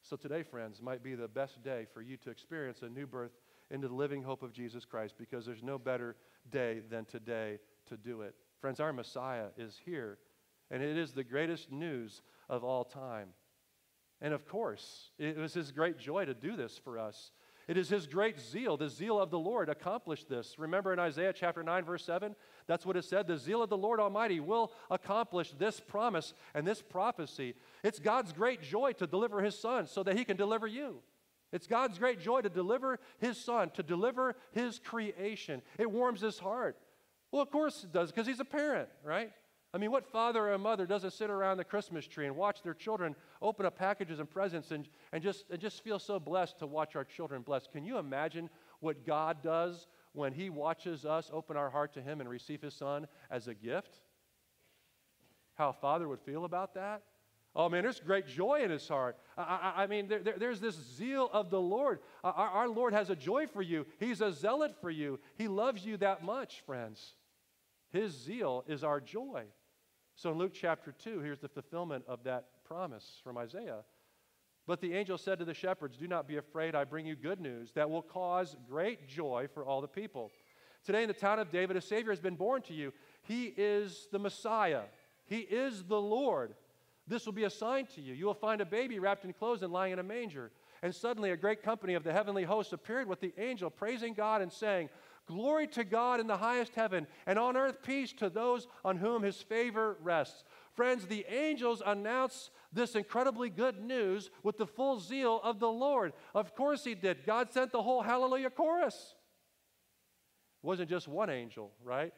So 0.02 0.16
today, 0.16 0.42
friends, 0.42 0.80
might 0.82 1.02
be 1.02 1.14
the 1.14 1.28
best 1.28 1.62
day 1.62 1.86
for 1.92 2.02
you 2.02 2.16
to 2.18 2.30
experience 2.30 2.82
a 2.82 2.88
new 2.88 3.06
birth 3.06 3.32
into 3.70 3.88
the 3.88 3.94
living 3.94 4.22
hope 4.22 4.42
of 4.42 4.52
Jesus 4.52 4.84
Christ 4.84 5.14
because 5.18 5.46
there's 5.46 5.62
no 5.62 5.78
better 5.78 6.16
day 6.50 6.80
than 6.90 7.04
today 7.04 7.58
to 7.86 7.96
do 7.96 8.22
it. 8.22 8.34
Friends, 8.60 8.80
our 8.80 8.92
Messiah 8.92 9.46
is 9.56 9.78
here, 9.84 10.18
and 10.70 10.82
it 10.82 10.96
is 10.96 11.12
the 11.12 11.24
greatest 11.24 11.70
news 11.70 12.22
of 12.48 12.64
all 12.64 12.84
time. 12.84 13.28
And 14.20 14.34
of 14.34 14.46
course, 14.46 15.10
it 15.18 15.36
was 15.36 15.54
his 15.54 15.70
great 15.70 15.98
joy 15.98 16.24
to 16.24 16.34
do 16.34 16.56
this 16.56 16.78
for 16.78 16.98
us. 16.98 17.30
It 17.70 17.78
is 17.78 17.88
his 17.88 18.08
great 18.08 18.40
zeal, 18.40 18.76
the 18.76 18.88
zeal 18.88 19.20
of 19.20 19.30
the 19.30 19.38
Lord 19.38 19.68
accomplished 19.68 20.28
this. 20.28 20.58
Remember 20.58 20.92
in 20.92 20.98
Isaiah 20.98 21.32
chapter 21.32 21.62
9, 21.62 21.84
verse 21.84 22.04
7? 22.04 22.34
That's 22.66 22.84
what 22.84 22.96
it 22.96 23.04
said. 23.04 23.28
The 23.28 23.38
zeal 23.38 23.62
of 23.62 23.70
the 23.70 23.76
Lord 23.76 24.00
Almighty 24.00 24.40
will 24.40 24.72
accomplish 24.90 25.52
this 25.52 25.78
promise 25.78 26.34
and 26.52 26.66
this 26.66 26.82
prophecy. 26.82 27.54
It's 27.84 28.00
God's 28.00 28.32
great 28.32 28.60
joy 28.60 28.94
to 28.94 29.06
deliver 29.06 29.40
his 29.40 29.56
son 29.56 29.86
so 29.86 30.02
that 30.02 30.18
he 30.18 30.24
can 30.24 30.36
deliver 30.36 30.66
you. 30.66 30.96
It's 31.52 31.68
God's 31.68 31.96
great 31.96 32.18
joy 32.18 32.40
to 32.40 32.48
deliver 32.48 32.98
his 33.20 33.38
son, 33.38 33.70
to 33.74 33.84
deliver 33.84 34.34
his 34.50 34.80
creation. 34.80 35.62
It 35.78 35.92
warms 35.92 36.22
his 36.22 36.40
heart. 36.40 36.76
Well, 37.30 37.40
of 37.40 37.52
course 37.52 37.84
it 37.84 37.92
does, 37.92 38.10
because 38.10 38.26
he's 38.26 38.40
a 38.40 38.44
parent, 38.44 38.88
right? 39.04 39.30
I 39.72 39.78
mean, 39.78 39.92
what 39.92 40.04
father 40.04 40.52
or 40.52 40.58
mother 40.58 40.84
doesn't 40.84 41.12
sit 41.12 41.30
around 41.30 41.58
the 41.58 41.64
Christmas 41.64 42.06
tree 42.06 42.26
and 42.26 42.34
watch 42.34 42.62
their 42.62 42.74
children 42.74 43.14
open 43.40 43.66
up 43.66 43.78
packages 43.78 44.18
and 44.18 44.28
presents 44.28 44.72
and, 44.72 44.88
and, 45.12 45.22
just, 45.22 45.44
and 45.48 45.60
just 45.60 45.84
feel 45.84 46.00
so 46.00 46.18
blessed 46.18 46.58
to 46.58 46.66
watch 46.66 46.96
our 46.96 47.04
children 47.04 47.42
blessed? 47.42 47.70
Can 47.70 47.84
you 47.84 47.98
imagine 47.98 48.50
what 48.80 49.06
God 49.06 49.42
does 49.42 49.86
when 50.12 50.32
He 50.32 50.50
watches 50.50 51.04
us 51.04 51.30
open 51.32 51.56
our 51.56 51.70
heart 51.70 51.94
to 51.94 52.02
Him 52.02 52.20
and 52.20 52.28
receive 52.28 52.62
His 52.62 52.74
Son 52.74 53.06
as 53.30 53.46
a 53.46 53.54
gift? 53.54 54.00
How 55.54 55.68
a 55.68 55.74
father 55.74 56.08
would 56.08 56.20
feel 56.20 56.44
about 56.44 56.74
that? 56.74 57.02
Oh 57.54 57.68
man, 57.68 57.82
there's 57.82 58.00
great 58.00 58.26
joy 58.26 58.62
in 58.62 58.70
his 58.70 58.86
heart. 58.86 59.16
I, 59.36 59.42
I, 59.76 59.82
I 59.82 59.86
mean, 59.86 60.06
there, 60.08 60.20
there, 60.20 60.34
there's 60.38 60.60
this 60.60 60.76
zeal 60.96 61.28
of 61.32 61.50
the 61.50 61.60
Lord. 61.60 61.98
Our, 62.22 62.32
our 62.32 62.68
Lord 62.68 62.92
has 62.92 63.10
a 63.10 63.16
joy 63.16 63.46
for 63.46 63.62
you, 63.62 63.86
He's 63.98 64.20
a 64.20 64.32
zealot 64.32 64.74
for 64.80 64.90
you. 64.90 65.20
He 65.36 65.48
loves 65.48 65.84
you 65.84 65.96
that 65.98 66.24
much, 66.24 66.62
friends. 66.64 67.14
His 67.90 68.12
zeal 68.12 68.64
is 68.68 68.84
our 68.84 69.00
joy. 69.00 69.44
So 70.20 70.32
in 70.32 70.36
Luke 70.36 70.52
chapter 70.52 70.92
2, 70.92 71.20
here's 71.20 71.38
the 71.38 71.48
fulfillment 71.48 72.04
of 72.06 72.24
that 72.24 72.44
promise 72.62 73.22
from 73.24 73.38
Isaiah. 73.38 73.78
But 74.66 74.82
the 74.82 74.92
angel 74.92 75.16
said 75.16 75.38
to 75.38 75.46
the 75.46 75.54
shepherds, 75.54 75.96
Do 75.96 76.06
not 76.06 76.28
be 76.28 76.36
afraid, 76.36 76.74
I 76.74 76.84
bring 76.84 77.06
you 77.06 77.16
good 77.16 77.40
news 77.40 77.72
that 77.72 77.88
will 77.88 78.02
cause 78.02 78.54
great 78.68 79.08
joy 79.08 79.48
for 79.54 79.64
all 79.64 79.80
the 79.80 79.88
people. 79.88 80.30
Today 80.84 81.00
in 81.00 81.08
the 81.08 81.14
town 81.14 81.38
of 81.38 81.50
David, 81.50 81.78
a 81.78 81.80
Savior 81.80 82.12
has 82.12 82.20
been 82.20 82.34
born 82.34 82.60
to 82.62 82.74
you. 82.74 82.92
He 83.22 83.54
is 83.56 84.08
the 84.12 84.18
Messiah, 84.18 84.82
He 85.24 85.38
is 85.38 85.84
the 85.84 86.00
Lord. 86.00 86.52
This 87.08 87.24
will 87.24 87.32
be 87.32 87.44
a 87.44 87.50
sign 87.50 87.86
to 87.94 88.02
you. 88.02 88.12
You 88.12 88.26
will 88.26 88.34
find 88.34 88.60
a 88.60 88.66
baby 88.66 88.98
wrapped 88.98 89.24
in 89.24 89.32
clothes 89.32 89.62
and 89.62 89.72
lying 89.72 89.94
in 89.94 90.00
a 90.00 90.02
manger. 90.02 90.52
And 90.82 90.94
suddenly 90.94 91.30
a 91.30 91.36
great 91.36 91.62
company 91.62 91.94
of 91.94 92.04
the 92.04 92.12
heavenly 92.12 92.44
hosts 92.44 92.74
appeared 92.74 93.08
with 93.08 93.20
the 93.20 93.32
angel, 93.38 93.70
praising 93.70 94.12
God 94.12 94.42
and 94.42 94.52
saying, 94.52 94.90
Glory 95.30 95.68
to 95.68 95.84
God 95.84 96.18
in 96.18 96.26
the 96.26 96.36
highest 96.36 96.74
heaven, 96.74 97.06
and 97.24 97.38
on 97.38 97.56
earth 97.56 97.84
peace 97.84 98.12
to 98.14 98.28
those 98.28 98.66
on 98.84 98.96
whom 98.96 99.22
his 99.22 99.40
favor 99.40 99.96
rests. 100.02 100.42
Friends, 100.74 101.06
the 101.06 101.24
angels 101.28 101.80
announce 101.86 102.50
this 102.72 102.96
incredibly 102.96 103.48
good 103.48 103.80
news 103.80 104.30
with 104.42 104.58
the 104.58 104.66
full 104.66 104.98
zeal 104.98 105.40
of 105.44 105.60
the 105.60 105.70
Lord. 105.70 106.14
Of 106.34 106.56
course, 106.56 106.82
he 106.82 106.96
did. 106.96 107.24
God 107.24 107.52
sent 107.52 107.70
the 107.70 107.80
whole 107.80 108.02
hallelujah 108.02 108.50
chorus. 108.50 109.14
It 110.64 110.66
wasn't 110.66 110.90
just 110.90 111.06
one 111.06 111.30
angel, 111.30 111.70
right? 111.84 112.12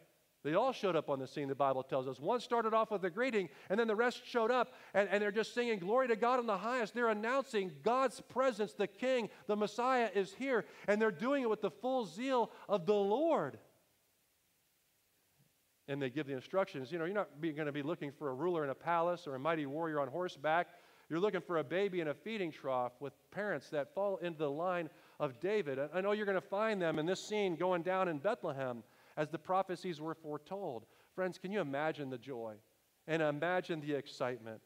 They 0.45 0.55
all 0.55 0.73
showed 0.73 0.97
up 0.97 1.09
on 1.09 1.21
the 1.21 1.27
scene, 1.27 1.47
the 1.47 1.55
Bible 1.55 1.85
tells 1.85 2.09
us. 2.09 2.19
One 2.19 2.41
started 2.41 2.75
off 2.75 2.91
with 2.91 3.05
a 3.05 3.11
greeting, 3.11 3.49
and 3.71 3.79
then 3.79 3.87
the 3.87 3.95
rest 3.95 4.23
showed 4.27 4.51
up, 4.51 4.73
and, 4.93 5.09
and 5.09 5.23
they're 5.23 5.31
just 5.31 5.55
singing, 5.55 5.79
Glory 5.79 6.09
to 6.09 6.17
God 6.17 6.41
in 6.41 6.47
the 6.47 6.59
highest. 6.59 6.95
They're 6.95 7.11
announcing 7.11 7.71
God's 7.85 8.21
presence, 8.21 8.73
the 8.73 8.89
King, 8.89 9.29
the 9.47 9.55
Messiah 9.55 10.11
is 10.15 10.35
here, 10.35 10.65
and 10.89 11.01
they're 11.01 11.13
doing 11.13 11.43
it 11.43 11.51
with 11.51 11.61
the 11.61 11.71
full 11.71 12.07
zeal 12.07 12.51
of 12.69 12.87
the 12.87 12.95
Lord. 12.95 13.59
And 15.87 16.03
they 16.03 16.11
give 16.11 16.27
the 16.27 16.35
instructions 16.35 16.91
you 16.91 16.99
know, 16.99 17.05
you're 17.05 17.15
not 17.15 17.41
going 17.41 17.67
to 17.67 17.73
be 17.73 17.83
looking 17.83 18.11
for 18.11 18.31
a 18.31 18.35
ruler 18.35 18.65
in 18.65 18.71
a 18.71 18.75
palace 18.75 19.27
or 19.27 19.37
a 19.37 19.39
mighty 19.39 19.67
warrior 19.67 20.01
on 20.01 20.09
horseback. 20.09 20.69
You're 21.09 21.21
looking 21.21 21.41
for 21.41 21.59
a 21.59 21.65
baby 21.65 22.01
in 22.01 22.09
a 22.09 22.15
feeding 22.15 22.51
trough 22.51 22.93
with 22.99 23.13
parents 23.31 23.69
that 23.71 23.95
fall 23.95 24.17
into 24.19 24.39
the 24.39 24.51
line 24.51 24.89
of 25.21 25.39
David. 25.39 25.79
I 25.93 26.01
know 26.01 26.13
you're 26.13 26.27
going 26.27 26.41
to 26.41 26.41
find 26.41 26.81
them 26.81 26.99
in 26.99 27.07
this 27.07 27.23
scene 27.23 27.55
going 27.55 27.83
down 27.83 28.09
in 28.09 28.19
Bethlehem 28.19 28.83
as 29.17 29.29
the 29.29 29.39
prophecies 29.39 30.01
were 30.01 30.15
foretold. 30.15 30.87
Friends, 31.15 31.39
can 31.39 31.53
you 31.53 31.61
imagine 31.61 32.11
the 32.11 32.19
joy 32.19 32.55
and 33.07 33.23
imagine 33.23 33.81
the 33.81 33.95
excitement? 33.95 34.61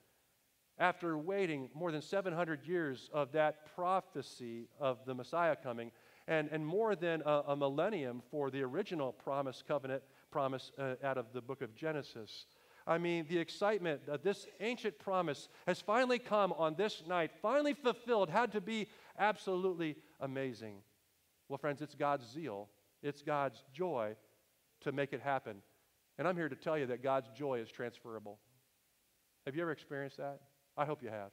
After 0.79 1.17
waiting 1.17 1.71
more 1.75 1.91
than 1.91 2.03
700 2.03 2.67
years 2.67 3.09
of 3.13 3.33
that 3.33 3.75
prophecy 3.75 4.69
of 4.79 4.99
the 5.07 5.15
Messiah 5.15 5.57
coming, 5.57 5.91
and, 6.29 6.49
and 6.53 6.67
more 6.67 6.95
than 6.95 7.23
a, 7.25 7.43
a 7.49 7.57
millennium 7.57 8.23
for 8.31 8.51
the 8.51 8.63
original 8.63 9.13
promise 9.13 9.63
covenant 9.67 10.03
promise 10.31 10.73
uh, 10.79 10.95
out 11.03 11.17
of 11.17 11.33
the 11.33 11.41
book 11.41 11.63
of 11.63 11.75
Genesis. 11.75 12.47
I 12.87 12.99
mean, 12.99 13.27
the 13.29 13.39
excitement 13.39 14.07
that 14.07 14.23
this 14.23 14.47
ancient 14.61 14.99
promise 14.99 15.49
has 15.67 15.81
finally 15.81 16.19
come 16.19 16.53
on 16.53 16.75
this 16.77 17.03
night, 17.07 17.31
finally 17.43 17.73
fulfilled, 17.75 18.29
had 18.29 18.53
to 18.53 18.61
be 18.61 18.89
absolutely 19.19 19.97
amazing. 20.21 20.83
Well, 21.49 21.59
friends, 21.59 21.81
it's 21.81 21.95
God's 21.95 22.31
zeal, 22.31 22.69
it's 23.03 23.23
God's 23.23 23.63
joy 23.73 24.15
to 24.83 24.93
make 24.93 25.12
it 25.12 25.21
happen. 25.21 25.57
And 26.19 26.27
I'm 26.27 26.37
here 26.37 26.49
to 26.49 26.57
tell 26.57 26.79
you 26.79 26.87
that 26.87 27.03
God's 27.03 27.29
joy 27.37 27.61
is 27.61 27.71
transferable. 27.71 28.39
Have 29.45 29.55
you 29.55 29.62
ever 29.62 29.73
experienced 29.73 30.17
that? 30.17 30.41
I 30.77 30.85
hope 30.85 31.03
you 31.03 31.11
have. 31.11 31.31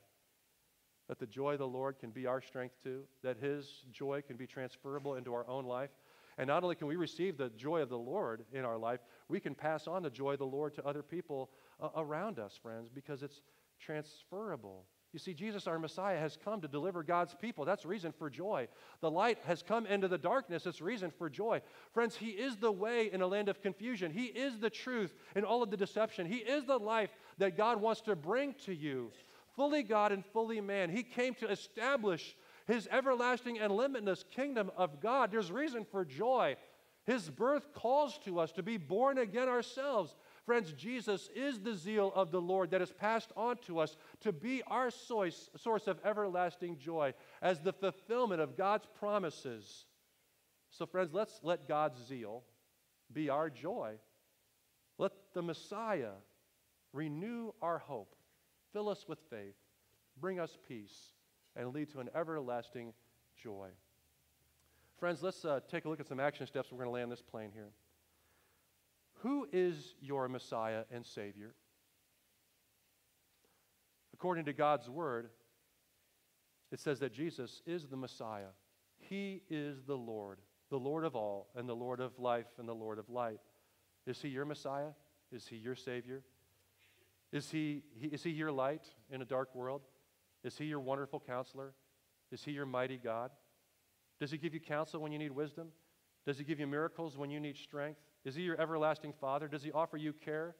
That 1.08 1.20
the 1.20 1.28
joy 1.28 1.54
of 1.54 1.60
the 1.60 1.68
Lord 1.68 2.00
can 2.00 2.12
be 2.12 2.26
our 2.26 2.42
strength 2.42 2.76
too, 2.84 3.04
that 3.24 3.38
His 3.38 3.84
joy 3.92 4.22
can 4.26 4.38
be 4.38 4.48
transferable 4.48 5.16
into 5.16 5.34
our 5.34 5.48
own 5.48 5.66
life. 5.66 5.90
And 6.38 6.48
not 6.48 6.64
only 6.64 6.76
can 6.76 6.88
we 6.88 6.96
receive 6.96 7.38
the 7.38 7.50
joy 7.50 7.82
of 7.82 7.90
the 7.90 7.98
Lord 7.98 8.46
in 8.54 8.66
our 8.66 8.78
life, 8.78 9.02
we 9.30 9.40
can 9.40 9.54
pass 9.54 9.88
on 9.88 10.02
the 10.02 10.10
joy 10.10 10.34
of 10.34 10.40
the 10.40 10.46
Lord 10.46 10.74
to 10.76 10.86
other 10.86 11.04
people 11.04 11.52
uh, 11.80 11.90
around 11.96 12.40
us, 12.40 12.58
friends, 12.62 12.90
because 12.94 13.22
it's 13.22 13.42
transferable. 13.80 14.86
You 15.14 15.20
see, 15.20 15.36
Jesus, 15.36 15.68
our 15.68 15.78
Messiah, 15.78 16.18
has 16.18 16.40
come 16.44 16.60
to 16.62 16.68
deliver 16.68 17.04
God's 17.04 17.36
people. 17.36 17.66
That's 17.66 17.86
reason 17.86 18.12
for 18.12 18.32
joy. 18.32 18.68
The 19.00 19.12
light 19.12 19.38
has 19.46 19.62
come 19.62 19.86
into 19.86 20.08
the 20.08 20.18
darkness. 20.18 20.66
It's 20.66 20.82
reason 20.82 21.12
for 21.12 21.30
joy. 21.30 21.62
Friends, 21.94 22.16
He 22.16 22.30
is 22.30 22.58
the 22.58 22.72
way 22.72 23.12
in 23.14 23.22
a 23.22 23.28
land 23.28 23.48
of 23.48 23.62
confusion. 23.62 24.12
He 24.12 24.26
is 24.26 24.58
the 24.58 24.72
truth 24.72 25.14
in 25.36 25.44
all 25.44 25.62
of 25.62 25.70
the 25.70 25.78
deception. 25.78 26.26
He 26.26 26.38
is 26.38 26.66
the 26.66 26.80
life 26.80 27.12
that 27.38 27.56
God 27.56 27.80
wants 27.80 28.02
to 28.02 28.16
bring 28.16 28.56
to 28.66 28.74
you. 28.74 29.12
Fully 29.56 29.84
God 29.84 30.12
and 30.12 30.26
fully 30.26 30.60
man. 30.62 30.90
He 30.90 31.04
came 31.04 31.36
to 31.36 31.52
establish 31.52 32.36
His 32.66 32.88
everlasting 32.92 33.60
and 33.60 33.72
limitless 33.72 34.26
kingdom 34.32 34.72
of 34.76 35.00
God. 35.00 35.32
There's 35.32 35.52
reason 35.52 35.86
for 35.86 36.04
joy. 36.06 36.56
His 37.06 37.30
birth 37.30 37.72
calls 37.74 38.18
to 38.26 38.40
us 38.40 38.52
to 38.54 38.64
be 38.64 38.78
born 38.78 39.18
again 39.18 39.50
ourselves. 39.50 40.16
Friends, 40.46 40.74
Jesus 40.74 41.30
is 41.34 41.60
the 41.60 41.74
zeal 41.74 42.12
of 42.16 42.32
the 42.32 42.42
Lord 42.42 42.72
that 42.72 42.82
is 42.82 42.92
passed 42.92 43.32
on 43.38 43.58
to 43.66 43.80
us 43.80 43.96
to 44.22 44.34
be 44.34 44.62
our 44.68 44.92
source, 44.92 45.50
source 45.56 45.88
of 45.88 46.00
everlasting 46.04 46.78
joy 46.78 47.14
as 47.42 47.60
the 47.62 47.72
fulfillment 47.72 48.42
of 48.42 48.58
God's 48.58 48.86
promises. 49.00 49.86
So, 50.70 50.86
friends, 50.86 51.14
let's 51.14 51.40
let 51.44 51.68
God's 51.68 52.06
zeal 52.06 52.44
be 53.14 53.30
our 53.30 53.50
joy. 53.50 53.94
Let 54.98 55.14
the 55.34 55.42
Messiah 55.42 56.12
renew 56.92 57.52
our 57.62 57.78
hope, 57.78 58.16
fill 58.74 58.90
us 58.90 59.06
with 59.08 59.20
faith, 59.30 59.56
bring 60.20 60.40
us 60.40 60.58
peace, 60.68 61.14
and 61.56 61.74
lead 61.74 61.90
to 61.92 62.00
an 62.00 62.10
everlasting 62.14 62.94
joy. 63.42 63.70
Friends, 65.00 65.24
let's 65.24 65.46
uh, 65.46 65.62
take 65.70 65.86
a 65.86 65.90
look 65.90 66.00
at 66.00 66.08
some 66.08 66.20
action 66.20 66.48
steps. 66.48 66.72
We're 66.72 66.80
going 66.80 66.90
to 66.90 66.94
land 66.94 67.12
this 67.12 67.22
plane 67.22 67.52
here. 67.54 67.70
Who 69.24 69.48
is 69.52 69.96
your 70.02 70.28
Messiah 70.28 70.84
and 70.92 71.06
Savior? 71.06 71.56
According 74.14 74.46
to 74.46 74.54
God's 74.54 74.90
Word, 74.90 75.30
it 76.72 76.80
says 76.80 77.00
that 77.00 77.14
Jesus 77.14 77.62
is 77.66 77.88
the 77.88 77.96
Messiah. 77.96 78.52
He 78.98 79.42
is 79.50 79.84
the 79.84 79.96
Lord, 79.96 80.40
the 80.70 80.80
Lord 80.80 81.06
of 81.06 81.16
all, 81.16 81.50
and 81.56 81.68
the 81.68 81.76
Lord 81.76 82.02
of 82.02 82.20
life, 82.20 82.48
and 82.58 82.68
the 82.68 82.74
Lord 82.74 83.00
of 83.00 83.10
light. 83.10 83.40
Is 84.06 84.22
He 84.22 84.28
your 84.28 84.46
Messiah? 84.46 84.92
Is 85.32 85.48
He 85.48 85.56
your 85.56 85.76
Savior? 85.76 86.24
Is 87.32 87.50
he, 87.50 87.82
is 88.00 88.22
he 88.22 88.30
your 88.30 88.52
light 88.52 88.84
in 89.10 89.24
a 89.24 89.26
dark 89.26 89.56
world? 89.56 89.82
Is 90.44 90.56
He 90.56 90.66
your 90.66 90.80
wonderful 90.80 91.20
counselor? 91.20 91.74
Is 92.32 92.44
He 92.44 92.52
your 92.52 92.68
mighty 92.68 92.98
God? 92.98 93.32
Does 94.20 94.30
He 94.30 94.38
give 94.38 94.54
you 94.54 94.60
counsel 94.60 95.02
when 95.02 95.12
you 95.12 95.18
need 95.18 95.32
wisdom? 95.32 95.70
Does 96.28 96.38
He 96.38 96.44
give 96.44 96.60
you 96.60 96.68
miracles 96.68 97.18
when 97.18 97.32
you 97.32 97.40
need 97.40 97.58
strength? 97.58 98.00
Is 98.26 98.36
He 98.36 98.44
your 98.44 98.60
everlasting 98.60 99.14
Father? 99.20 99.48
Does 99.48 99.64
He 99.64 99.72
offer 99.72 99.98
you 99.98 100.14
care 100.14 100.56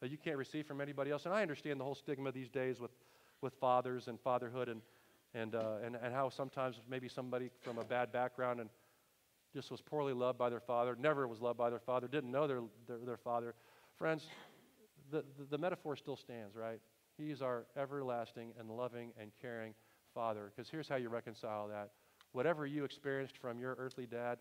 that 0.00 0.10
you 0.10 0.18
can't 0.18 0.36
receive 0.36 0.66
from 0.66 0.80
anybody 0.80 1.10
else? 1.10 1.24
And 1.24 1.34
I 1.34 1.42
understand 1.42 1.80
the 1.80 1.84
whole 1.84 1.94
stigma 1.94 2.32
these 2.32 2.48
days 2.48 2.80
with, 2.80 2.90
with 3.40 3.54
fathers 3.54 4.08
and 4.08 4.20
fatherhood 4.20 4.68
and, 4.68 4.82
and, 5.34 5.54
uh, 5.54 5.76
and, 5.84 5.96
and 5.96 6.14
how 6.14 6.28
sometimes 6.28 6.80
maybe 6.88 7.08
somebody 7.08 7.50
from 7.62 7.78
a 7.78 7.84
bad 7.84 8.12
background 8.12 8.60
and 8.60 8.70
just 9.54 9.70
was 9.70 9.80
poorly 9.80 10.12
loved 10.12 10.38
by 10.38 10.50
their 10.50 10.60
father, 10.60 10.96
never 10.98 11.28
was 11.28 11.40
loved 11.40 11.58
by 11.58 11.70
their 11.70 11.78
father, 11.78 12.08
didn't 12.08 12.30
know 12.30 12.46
their, 12.46 12.60
their, 12.88 12.98
their 12.98 13.16
father. 13.16 13.54
Friends, 13.96 14.26
the, 15.10 15.24
the, 15.38 15.44
the 15.50 15.58
metaphor 15.58 15.96
still 15.96 16.16
stands, 16.16 16.56
right? 16.56 16.80
He's 17.16 17.40
our 17.40 17.66
everlasting 17.76 18.52
and 18.58 18.68
loving 18.68 19.12
and 19.20 19.30
caring 19.40 19.74
Father. 20.14 20.52
Because 20.54 20.70
here's 20.70 20.88
how 20.88 20.96
you 20.96 21.08
reconcile 21.08 21.68
that. 21.68 21.90
Whatever 22.32 22.66
you 22.66 22.84
experienced 22.84 23.38
from 23.38 23.58
your 23.58 23.76
earthly 23.78 24.06
dad, 24.06 24.38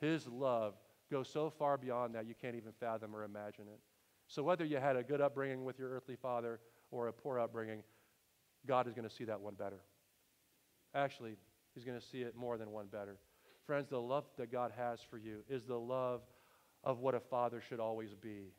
his 0.00 0.26
love 0.26 0.74
goes 1.10 1.28
so 1.28 1.50
far 1.50 1.76
beyond 1.76 2.14
that 2.14 2.26
you 2.26 2.34
can't 2.40 2.54
even 2.54 2.72
fathom 2.78 3.14
or 3.14 3.24
imagine 3.24 3.64
it. 3.66 3.80
So 4.28 4.42
whether 4.42 4.64
you 4.64 4.78
had 4.78 4.96
a 4.96 5.02
good 5.02 5.20
upbringing 5.20 5.64
with 5.64 5.78
your 5.78 5.90
earthly 5.90 6.16
father 6.16 6.60
or 6.90 7.08
a 7.08 7.12
poor 7.12 7.38
upbringing, 7.38 7.82
God 8.66 8.86
is 8.86 8.94
going 8.94 9.08
to 9.08 9.14
see 9.14 9.24
that 9.24 9.40
one 9.40 9.54
better. 9.54 9.80
Actually, 10.94 11.36
he's 11.74 11.84
going 11.84 11.98
to 11.98 12.06
see 12.06 12.22
it 12.22 12.36
more 12.36 12.58
than 12.58 12.70
one 12.70 12.86
better. 12.86 13.18
Friends, 13.66 13.88
the 13.88 14.00
love 14.00 14.24
that 14.36 14.52
God 14.52 14.72
has 14.76 15.00
for 15.00 15.18
you 15.18 15.38
is 15.48 15.64
the 15.64 15.78
love 15.78 16.22
of 16.84 16.98
what 16.98 17.14
a 17.14 17.20
father 17.20 17.60
should 17.60 17.80
always 17.80 18.14
be 18.14 18.52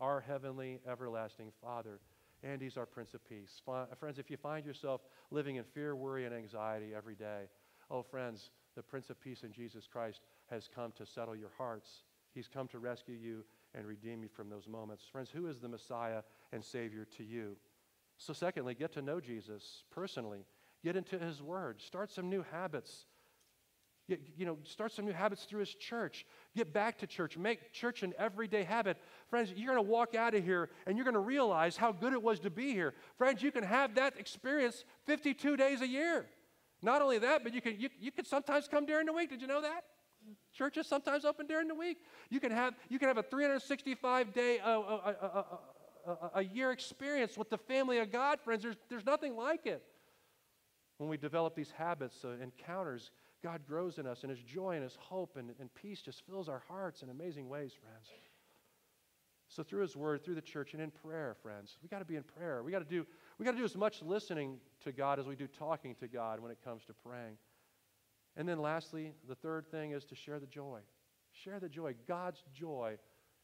our 0.00 0.20
heavenly, 0.20 0.80
everlasting 0.90 1.52
Father. 1.62 2.00
And 2.42 2.60
He's 2.60 2.76
our 2.76 2.86
Prince 2.86 3.14
of 3.14 3.24
Peace. 3.24 3.62
Friends, 3.98 4.18
if 4.18 4.28
you 4.30 4.36
find 4.36 4.66
yourself 4.66 5.02
living 5.30 5.56
in 5.56 5.64
fear, 5.64 5.94
worry, 5.94 6.26
and 6.26 6.34
anxiety 6.34 6.92
every 6.94 7.14
day, 7.14 7.44
oh, 7.88 8.02
friends, 8.02 8.50
the 8.74 8.82
Prince 8.82 9.10
of 9.10 9.20
Peace 9.20 9.44
in 9.44 9.52
Jesus 9.52 9.86
Christ 9.86 10.22
has 10.52 10.68
come 10.72 10.92
to 10.92 11.04
settle 11.04 11.34
your 11.34 11.50
hearts. 11.58 12.04
He's 12.32 12.48
come 12.48 12.68
to 12.68 12.78
rescue 12.78 13.16
you 13.20 13.44
and 13.74 13.86
redeem 13.86 14.22
you 14.22 14.28
from 14.28 14.48
those 14.48 14.68
moments. 14.68 15.04
Friends, 15.10 15.30
who 15.30 15.48
is 15.48 15.58
the 15.58 15.68
Messiah 15.68 16.22
and 16.52 16.64
Savior 16.64 17.04
to 17.16 17.24
you? 17.24 17.56
So, 18.18 18.32
secondly, 18.32 18.74
get 18.74 18.92
to 18.92 19.02
know 19.02 19.20
Jesus 19.20 19.84
personally. 19.90 20.44
Get 20.84 20.94
into 20.94 21.18
His 21.18 21.42
Word. 21.42 21.80
Start 21.80 22.12
some 22.12 22.30
new 22.30 22.44
habits 22.52 23.06
Get, 24.08 24.20
you 24.36 24.44
know, 24.44 24.58
start 24.64 24.90
some 24.90 25.04
new 25.04 25.12
habits 25.12 25.44
through 25.44 25.60
his 25.60 25.74
church. 25.74 26.26
Get 26.56 26.72
back 26.72 26.98
to 26.98 27.06
church. 27.06 27.38
Make 27.38 27.72
church 27.72 28.02
an 28.02 28.12
everyday 28.18 28.64
habit. 28.64 28.96
Friends, 29.30 29.52
you're 29.54 29.72
going 29.72 29.84
to 29.84 29.90
walk 29.90 30.14
out 30.16 30.34
of 30.34 30.44
here 30.44 30.70
and 30.86 30.96
you're 30.96 31.04
going 31.04 31.14
to 31.14 31.20
realize 31.20 31.76
how 31.76 31.92
good 31.92 32.12
it 32.12 32.22
was 32.22 32.40
to 32.40 32.50
be 32.50 32.72
here. 32.72 32.94
Friends, 33.16 33.42
you 33.42 33.52
can 33.52 33.62
have 33.62 33.94
that 33.94 34.18
experience 34.18 34.84
52 35.06 35.56
days 35.56 35.82
a 35.82 35.86
year. 35.86 36.26
Not 36.82 37.00
only 37.00 37.18
that, 37.18 37.44
but 37.44 37.54
you 37.54 37.60
can, 37.60 37.78
you, 37.78 37.88
you 38.00 38.10
can 38.10 38.24
sometimes 38.24 38.66
come 38.66 38.86
during 38.86 39.06
the 39.06 39.12
week. 39.12 39.30
Did 39.30 39.40
you 39.40 39.46
know 39.46 39.62
that? 39.62 39.84
Churches 40.52 40.86
sometimes 40.86 41.24
open 41.24 41.46
during 41.46 41.68
the 41.68 41.74
week. 41.74 41.98
You 42.30 42.40
can 42.40 42.52
have, 42.52 42.74
you 42.88 42.98
can 42.98 43.08
have 43.08 43.18
a 43.18 43.22
365 43.22 44.32
day 44.32 44.58
uh, 44.60 44.80
uh, 44.80 45.44
uh, 46.06 46.14
a 46.34 46.44
year 46.44 46.72
experience 46.72 47.36
with 47.36 47.50
the 47.50 47.58
family 47.58 47.98
of 47.98 48.10
God, 48.10 48.40
friends. 48.40 48.62
There's, 48.62 48.76
there's 48.88 49.06
nothing 49.06 49.36
like 49.36 49.66
it. 49.66 49.82
When 50.98 51.08
we 51.08 51.16
develop 51.16 51.54
these 51.54 51.70
habits, 51.70 52.24
encounters, 52.42 53.10
God 53.42 53.62
grows 53.66 53.98
in 53.98 54.06
us, 54.06 54.22
and 54.22 54.30
His 54.30 54.40
joy 54.40 54.74
and 54.74 54.82
His 54.82 54.96
hope 55.00 55.36
and, 55.36 55.50
and 55.58 55.72
peace 55.74 56.00
just 56.00 56.24
fills 56.26 56.48
our 56.48 56.62
hearts 56.68 57.02
in 57.02 57.10
amazing 57.10 57.48
ways, 57.48 57.72
friends. 57.72 58.08
So 59.48 59.62
through 59.62 59.82
His 59.82 59.96
Word, 59.96 60.24
through 60.24 60.36
the 60.36 60.42
church, 60.42 60.74
and 60.74 60.82
in 60.82 60.90
prayer, 60.90 61.36
friends, 61.42 61.76
we 61.82 61.88
got 61.88 61.98
to 61.98 62.04
be 62.04 62.16
in 62.16 62.22
prayer. 62.22 62.62
We 62.62 62.70
got 62.70 62.78
to 62.78 62.84
do 62.84 63.06
we 63.38 63.44
got 63.44 63.52
to 63.52 63.58
do 63.58 63.64
as 63.64 63.76
much 63.76 64.02
listening 64.02 64.58
to 64.84 64.92
God 64.92 65.18
as 65.18 65.26
we 65.26 65.34
do 65.34 65.46
talking 65.46 65.94
to 65.96 66.06
God 66.06 66.40
when 66.40 66.52
it 66.52 66.58
comes 66.64 66.84
to 66.84 66.94
praying. 66.94 67.36
And 68.36 68.48
then 68.48 68.58
lastly, 68.58 69.12
the 69.28 69.34
third 69.34 69.70
thing 69.70 69.92
is 69.92 70.04
to 70.06 70.14
share 70.14 70.40
the 70.40 70.46
joy. 70.46 70.80
Share 71.32 71.60
the 71.60 71.68
joy. 71.68 71.94
God's 72.08 72.42
joy 72.54 72.96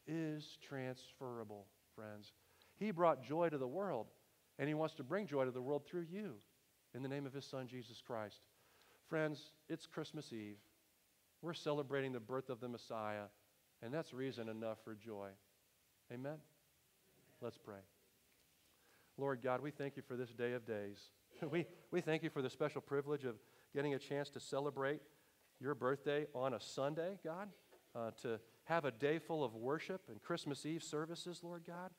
is 0.07 0.59
transferable, 0.67 1.67
friends. 1.95 2.33
He 2.77 2.91
brought 2.91 3.23
joy 3.23 3.49
to 3.51 3.59
the 3.59 3.67
world, 3.67 4.07
and 4.59 4.69
He 4.69 4.75
wants 4.75 4.95
to 4.95 5.05
bring 5.05 5.27
joy 5.27 5.45
to 5.45 5.51
the 5.51 5.63
world 5.63 5.83
through 5.87 6.07
you 6.11 6.35
in 6.95 7.03
the 7.03 7.09
name 7.09 7.27
of 7.27 7.35
His 7.35 7.45
Son, 7.45 7.67
Jesus 7.67 8.03
Christ. 8.07 8.41
Friends, 9.09 9.53
it's 9.69 9.87
Christmas 9.87 10.33
Eve. 10.33 10.59
We're 11.43 11.55
celebrating 11.55 12.13
the 12.13 12.21
birth 12.21 12.51
of 12.51 12.61
the 12.61 12.69
Messiah, 12.69 13.27
and 13.83 13.93
that's 13.93 14.13
reason 14.13 14.49
enough 14.49 14.79
for 14.85 14.95
joy. 14.95 15.29
Amen? 16.13 16.39
Let's 17.41 17.59
pray. 17.59 17.81
Lord 19.17 19.41
God, 19.43 19.61
we 19.61 19.71
thank 19.71 19.97
you 19.97 20.03
for 20.07 20.17
this 20.17 20.31
day 20.31 20.53
of 20.53 20.67
days. 20.67 20.99
we, 21.51 21.67
we 21.91 22.01
thank 22.01 22.23
you 22.23 22.31
for 22.31 22.43
the 22.43 22.51
special 22.51 22.81
privilege 22.81 23.25
of 23.25 23.37
getting 23.75 23.95
a 23.95 23.99
chance 23.99 24.31
to 24.31 24.41
celebrate 24.41 25.01
your 25.61 25.75
birthday 25.75 26.27
on 26.35 26.55
a 26.55 26.61
Sunday, 26.61 27.19
God, 27.25 27.49
uh, 27.95 28.11
to 28.23 28.41
have 28.65 28.85
a 28.85 28.91
day 28.91 29.19
full 29.19 29.43
of 29.43 29.55
worship 29.55 30.03
and 30.09 30.23
Christmas 30.23 30.65
Eve 30.67 30.83
services, 30.83 31.41
Lord 31.43 31.65
God. 31.67 31.91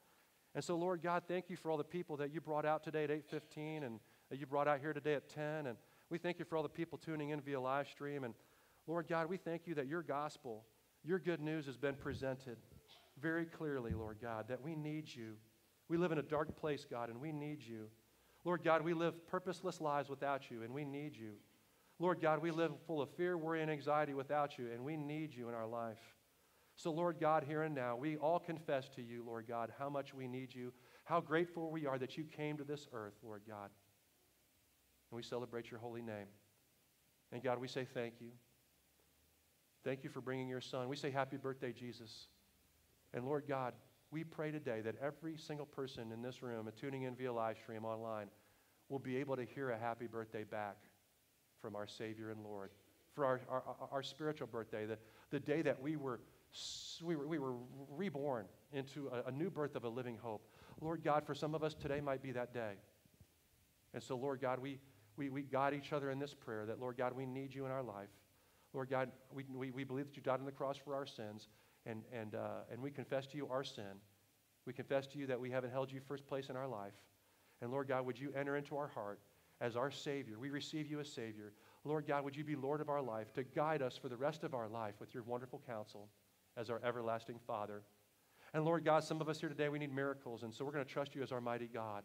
And 0.55 0.63
so, 0.63 0.75
Lord 0.75 1.01
God, 1.01 1.23
thank 1.27 1.49
you 1.49 1.55
for 1.55 1.69
all 1.69 1.77
the 1.77 1.83
people 1.83 2.17
that 2.17 2.33
you 2.33 2.41
brought 2.41 2.65
out 2.65 2.83
today 2.83 3.03
at 3.03 3.11
8:15 3.11 3.83
and 3.83 3.99
that 4.29 4.37
you 4.37 4.45
brought 4.45 4.67
out 4.67 4.79
here 4.79 4.93
today 4.93 5.15
at 5.15 5.29
10 5.29 5.67
and 5.67 5.77
we 6.09 6.17
thank 6.17 6.39
you 6.39 6.45
for 6.45 6.57
all 6.57 6.63
the 6.63 6.69
people 6.69 6.97
tuning 6.97 7.29
in 7.29 7.41
via 7.41 7.59
live 7.59 7.87
stream. 7.87 8.23
And 8.23 8.33
Lord 8.87 9.07
God, 9.07 9.29
we 9.29 9.37
thank 9.37 9.67
you 9.67 9.75
that 9.75 9.87
your 9.87 10.01
gospel, 10.01 10.65
your 11.03 11.19
good 11.19 11.39
news 11.39 11.65
has 11.67 11.77
been 11.77 11.95
presented 11.95 12.57
very 13.21 13.45
clearly, 13.45 13.93
Lord 13.93 14.17
God, 14.21 14.47
that 14.47 14.61
we 14.61 14.75
need 14.75 15.13
you. 15.13 15.35
We 15.87 15.97
live 15.97 16.11
in 16.11 16.17
a 16.17 16.23
dark 16.23 16.55
place, 16.55 16.85
God, 16.89 17.09
and 17.09 17.19
we 17.21 17.31
need 17.31 17.61
you. 17.61 17.89
Lord 18.43 18.63
God, 18.63 18.81
we 18.81 18.93
live 18.93 19.27
purposeless 19.27 19.81
lives 19.81 20.09
without 20.09 20.49
you, 20.49 20.63
and 20.63 20.73
we 20.73 20.85
need 20.85 21.15
you. 21.15 21.33
Lord 21.99 22.21
God, 22.21 22.41
we 22.41 22.51
live 22.51 22.71
full 22.87 23.01
of 23.01 23.09
fear, 23.11 23.37
worry, 23.37 23.61
and 23.61 23.69
anxiety 23.69 24.13
without 24.13 24.57
you, 24.57 24.71
and 24.71 24.83
we 24.83 24.95
need 24.95 25.35
you 25.35 25.49
in 25.49 25.55
our 25.55 25.67
life. 25.67 25.99
So, 26.75 26.91
Lord 26.91 27.19
God, 27.19 27.43
here 27.43 27.63
and 27.63 27.75
now, 27.75 27.97
we 27.97 28.15
all 28.17 28.39
confess 28.39 28.87
to 28.95 29.01
you, 29.01 29.23
Lord 29.25 29.45
God, 29.47 29.73
how 29.77 29.89
much 29.89 30.13
we 30.13 30.27
need 30.27 30.55
you, 30.55 30.71
how 31.03 31.19
grateful 31.19 31.71
we 31.71 31.85
are 31.85 31.97
that 31.97 32.17
you 32.17 32.23
came 32.23 32.57
to 32.57 32.63
this 32.63 32.87
earth, 32.93 33.15
Lord 33.21 33.41
God 33.47 33.69
and 35.09 35.15
we 35.15 35.23
celebrate 35.23 35.71
your 35.71 35.79
holy 35.79 36.01
name. 36.01 36.27
And 37.31 37.43
God, 37.43 37.59
we 37.59 37.67
say 37.67 37.85
thank 37.93 38.15
you. 38.19 38.29
Thank 39.83 40.03
you 40.03 40.09
for 40.09 40.21
bringing 40.21 40.47
your 40.47 40.61
son. 40.61 40.89
We 40.89 40.95
say 40.95 41.09
happy 41.09 41.37
birthday, 41.37 41.71
Jesus. 41.71 42.27
And 43.13 43.25
Lord 43.25 43.45
God, 43.47 43.73
we 44.11 44.23
pray 44.23 44.51
today 44.51 44.81
that 44.81 44.95
every 45.01 45.37
single 45.37 45.65
person 45.65 46.11
in 46.11 46.21
this 46.21 46.41
room 46.41 46.67
and 46.67 46.75
tuning 46.75 47.03
in 47.03 47.15
via 47.15 47.31
live 47.31 47.57
stream 47.57 47.85
online 47.85 48.27
will 48.89 48.99
be 48.99 49.17
able 49.17 49.35
to 49.35 49.45
hear 49.45 49.69
a 49.69 49.77
happy 49.77 50.07
birthday 50.07 50.43
back 50.43 50.77
from 51.61 51.75
our 51.75 51.87
Savior 51.87 52.31
and 52.31 52.43
Lord. 52.43 52.71
For 53.13 53.25
our, 53.25 53.41
our, 53.49 53.63
our 53.91 54.03
spiritual 54.03 54.47
birthday, 54.47 54.85
the, 54.85 54.97
the 55.31 55.39
day 55.39 55.61
that 55.61 55.81
we 55.81 55.95
were, 55.95 56.19
we 57.03 57.15
were, 57.15 57.27
we 57.27 57.39
were 57.39 57.53
reborn 57.89 58.45
into 58.71 59.09
a, 59.09 59.29
a 59.29 59.31
new 59.31 59.49
birth 59.49 59.75
of 59.75 59.83
a 59.83 59.89
living 59.89 60.17
hope. 60.21 60.47
Lord 60.81 61.03
God, 61.03 61.25
for 61.25 61.35
some 61.35 61.55
of 61.55 61.63
us, 61.63 61.73
today 61.73 62.01
might 62.01 62.21
be 62.21 62.31
that 62.31 62.53
day. 62.53 62.73
And 63.93 64.01
so, 64.01 64.15
Lord 64.15 64.39
God, 64.41 64.59
we, 64.59 64.79
we, 65.17 65.29
we 65.29 65.41
guide 65.41 65.73
each 65.73 65.91
other 65.91 66.11
in 66.11 66.19
this 66.19 66.33
prayer 66.33 66.65
that, 66.65 66.79
Lord 66.79 66.97
God, 66.97 67.13
we 67.13 67.25
need 67.25 67.53
you 67.53 67.65
in 67.65 67.71
our 67.71 67.83
life. 67.83 68.09
Lord 68.73 68.89
God, 68.89 69.11
we, 69.33 69.45
we, 69.53 69.71
we 69.71 69.83
believe 69.83 70.05
that 70.05 70.15
you 70.15 70.21
died 70.21 70.39
on 70.39 70.45
the 70.45 70.51
cross 70.51 70.77
for 70.77 70.93
our 70.93 71.05
sins, 71.05 71.47
and, 71.85 72.03
and, 72.13 72.35
uh, 72.35 72.61
and 72.71 72.81
we 72.81 72.91
confess 72.91 73.25
to 73.27 73.37
you 73.37 73.47
our 73.47 73.63
sin. 73.63 73.99
We 74.65 74.73
confess 74.73 75.07
to 75.07 75.17
you 75.17 75.25
that 75.27 75.39
we 75.39 75.49
haven't 75.49 75.71
held 75.71 75.91
you 75.91 75.99
first 76.07 76.27
place 76.27 76.49
in 76.49 76.55
our 76.55 76.67
life. 76.67 76.93
And 77.61 77.71
Lord 77.71 77.87
God, 77.87 78.05
would 78.05 78.19
you 78.19 78.31
enter 78.37 78.55
into 78.55 78.77
our 78.77 78.87
heart 78.87 79.19
as 79.61 79.75
our 79.75 79.91
Savior? 79.91 80.39
We 80.39 80.49
receive 80.49 80.87
you 80.87 80.99
as 80.99 81.11
Savior. 81.11 81.53
Lord 81.83 82.07
God, 82.07 82.23
would 82.23 82.35
you 82.35 82.43
be 82.43 82.55
Lord 82.55 82.81
of 82.81 82.89
our 82.89 83.01
life 83.01 83.33
to 83.33 83.43
guide 83.43 83.81
us 83.81 83.97
for 83.97 84.09
the 84.09 84.17
rest 84.17 84.43
of 84.43 84.53
our 84.53 84.67
life 84.67 84.95
with 84.99 85.13
your 85.13 85.23
wonderful 85.23 85.61
counsel 85.67 86.09
as 86.57 86.69
our 86.69 86.81
everlasting 86.83 87.39
Father? 87.47 87.83
And 88.53 88.65
Lord 88.65 88.83
God, 88.83 89.03
some 89.03 89.21
of 89.21 89.29
us 89.29 89.39
here 89.39 89.49
today, 89.49 89.69
we 89.69 89.79
need 89.79 89.93
miracles, 89.93 90.43
and 90.43 90.53
so 90.53 90.65
we're 90.65 90.71
going 90.71 90.85
to 90.85 90.91
trust 90.91 91.15
you 91.15 91.21
as 91.21 91.31
our 91.31 91.41
mighty 91.41 91.67
God. 91.67 91.97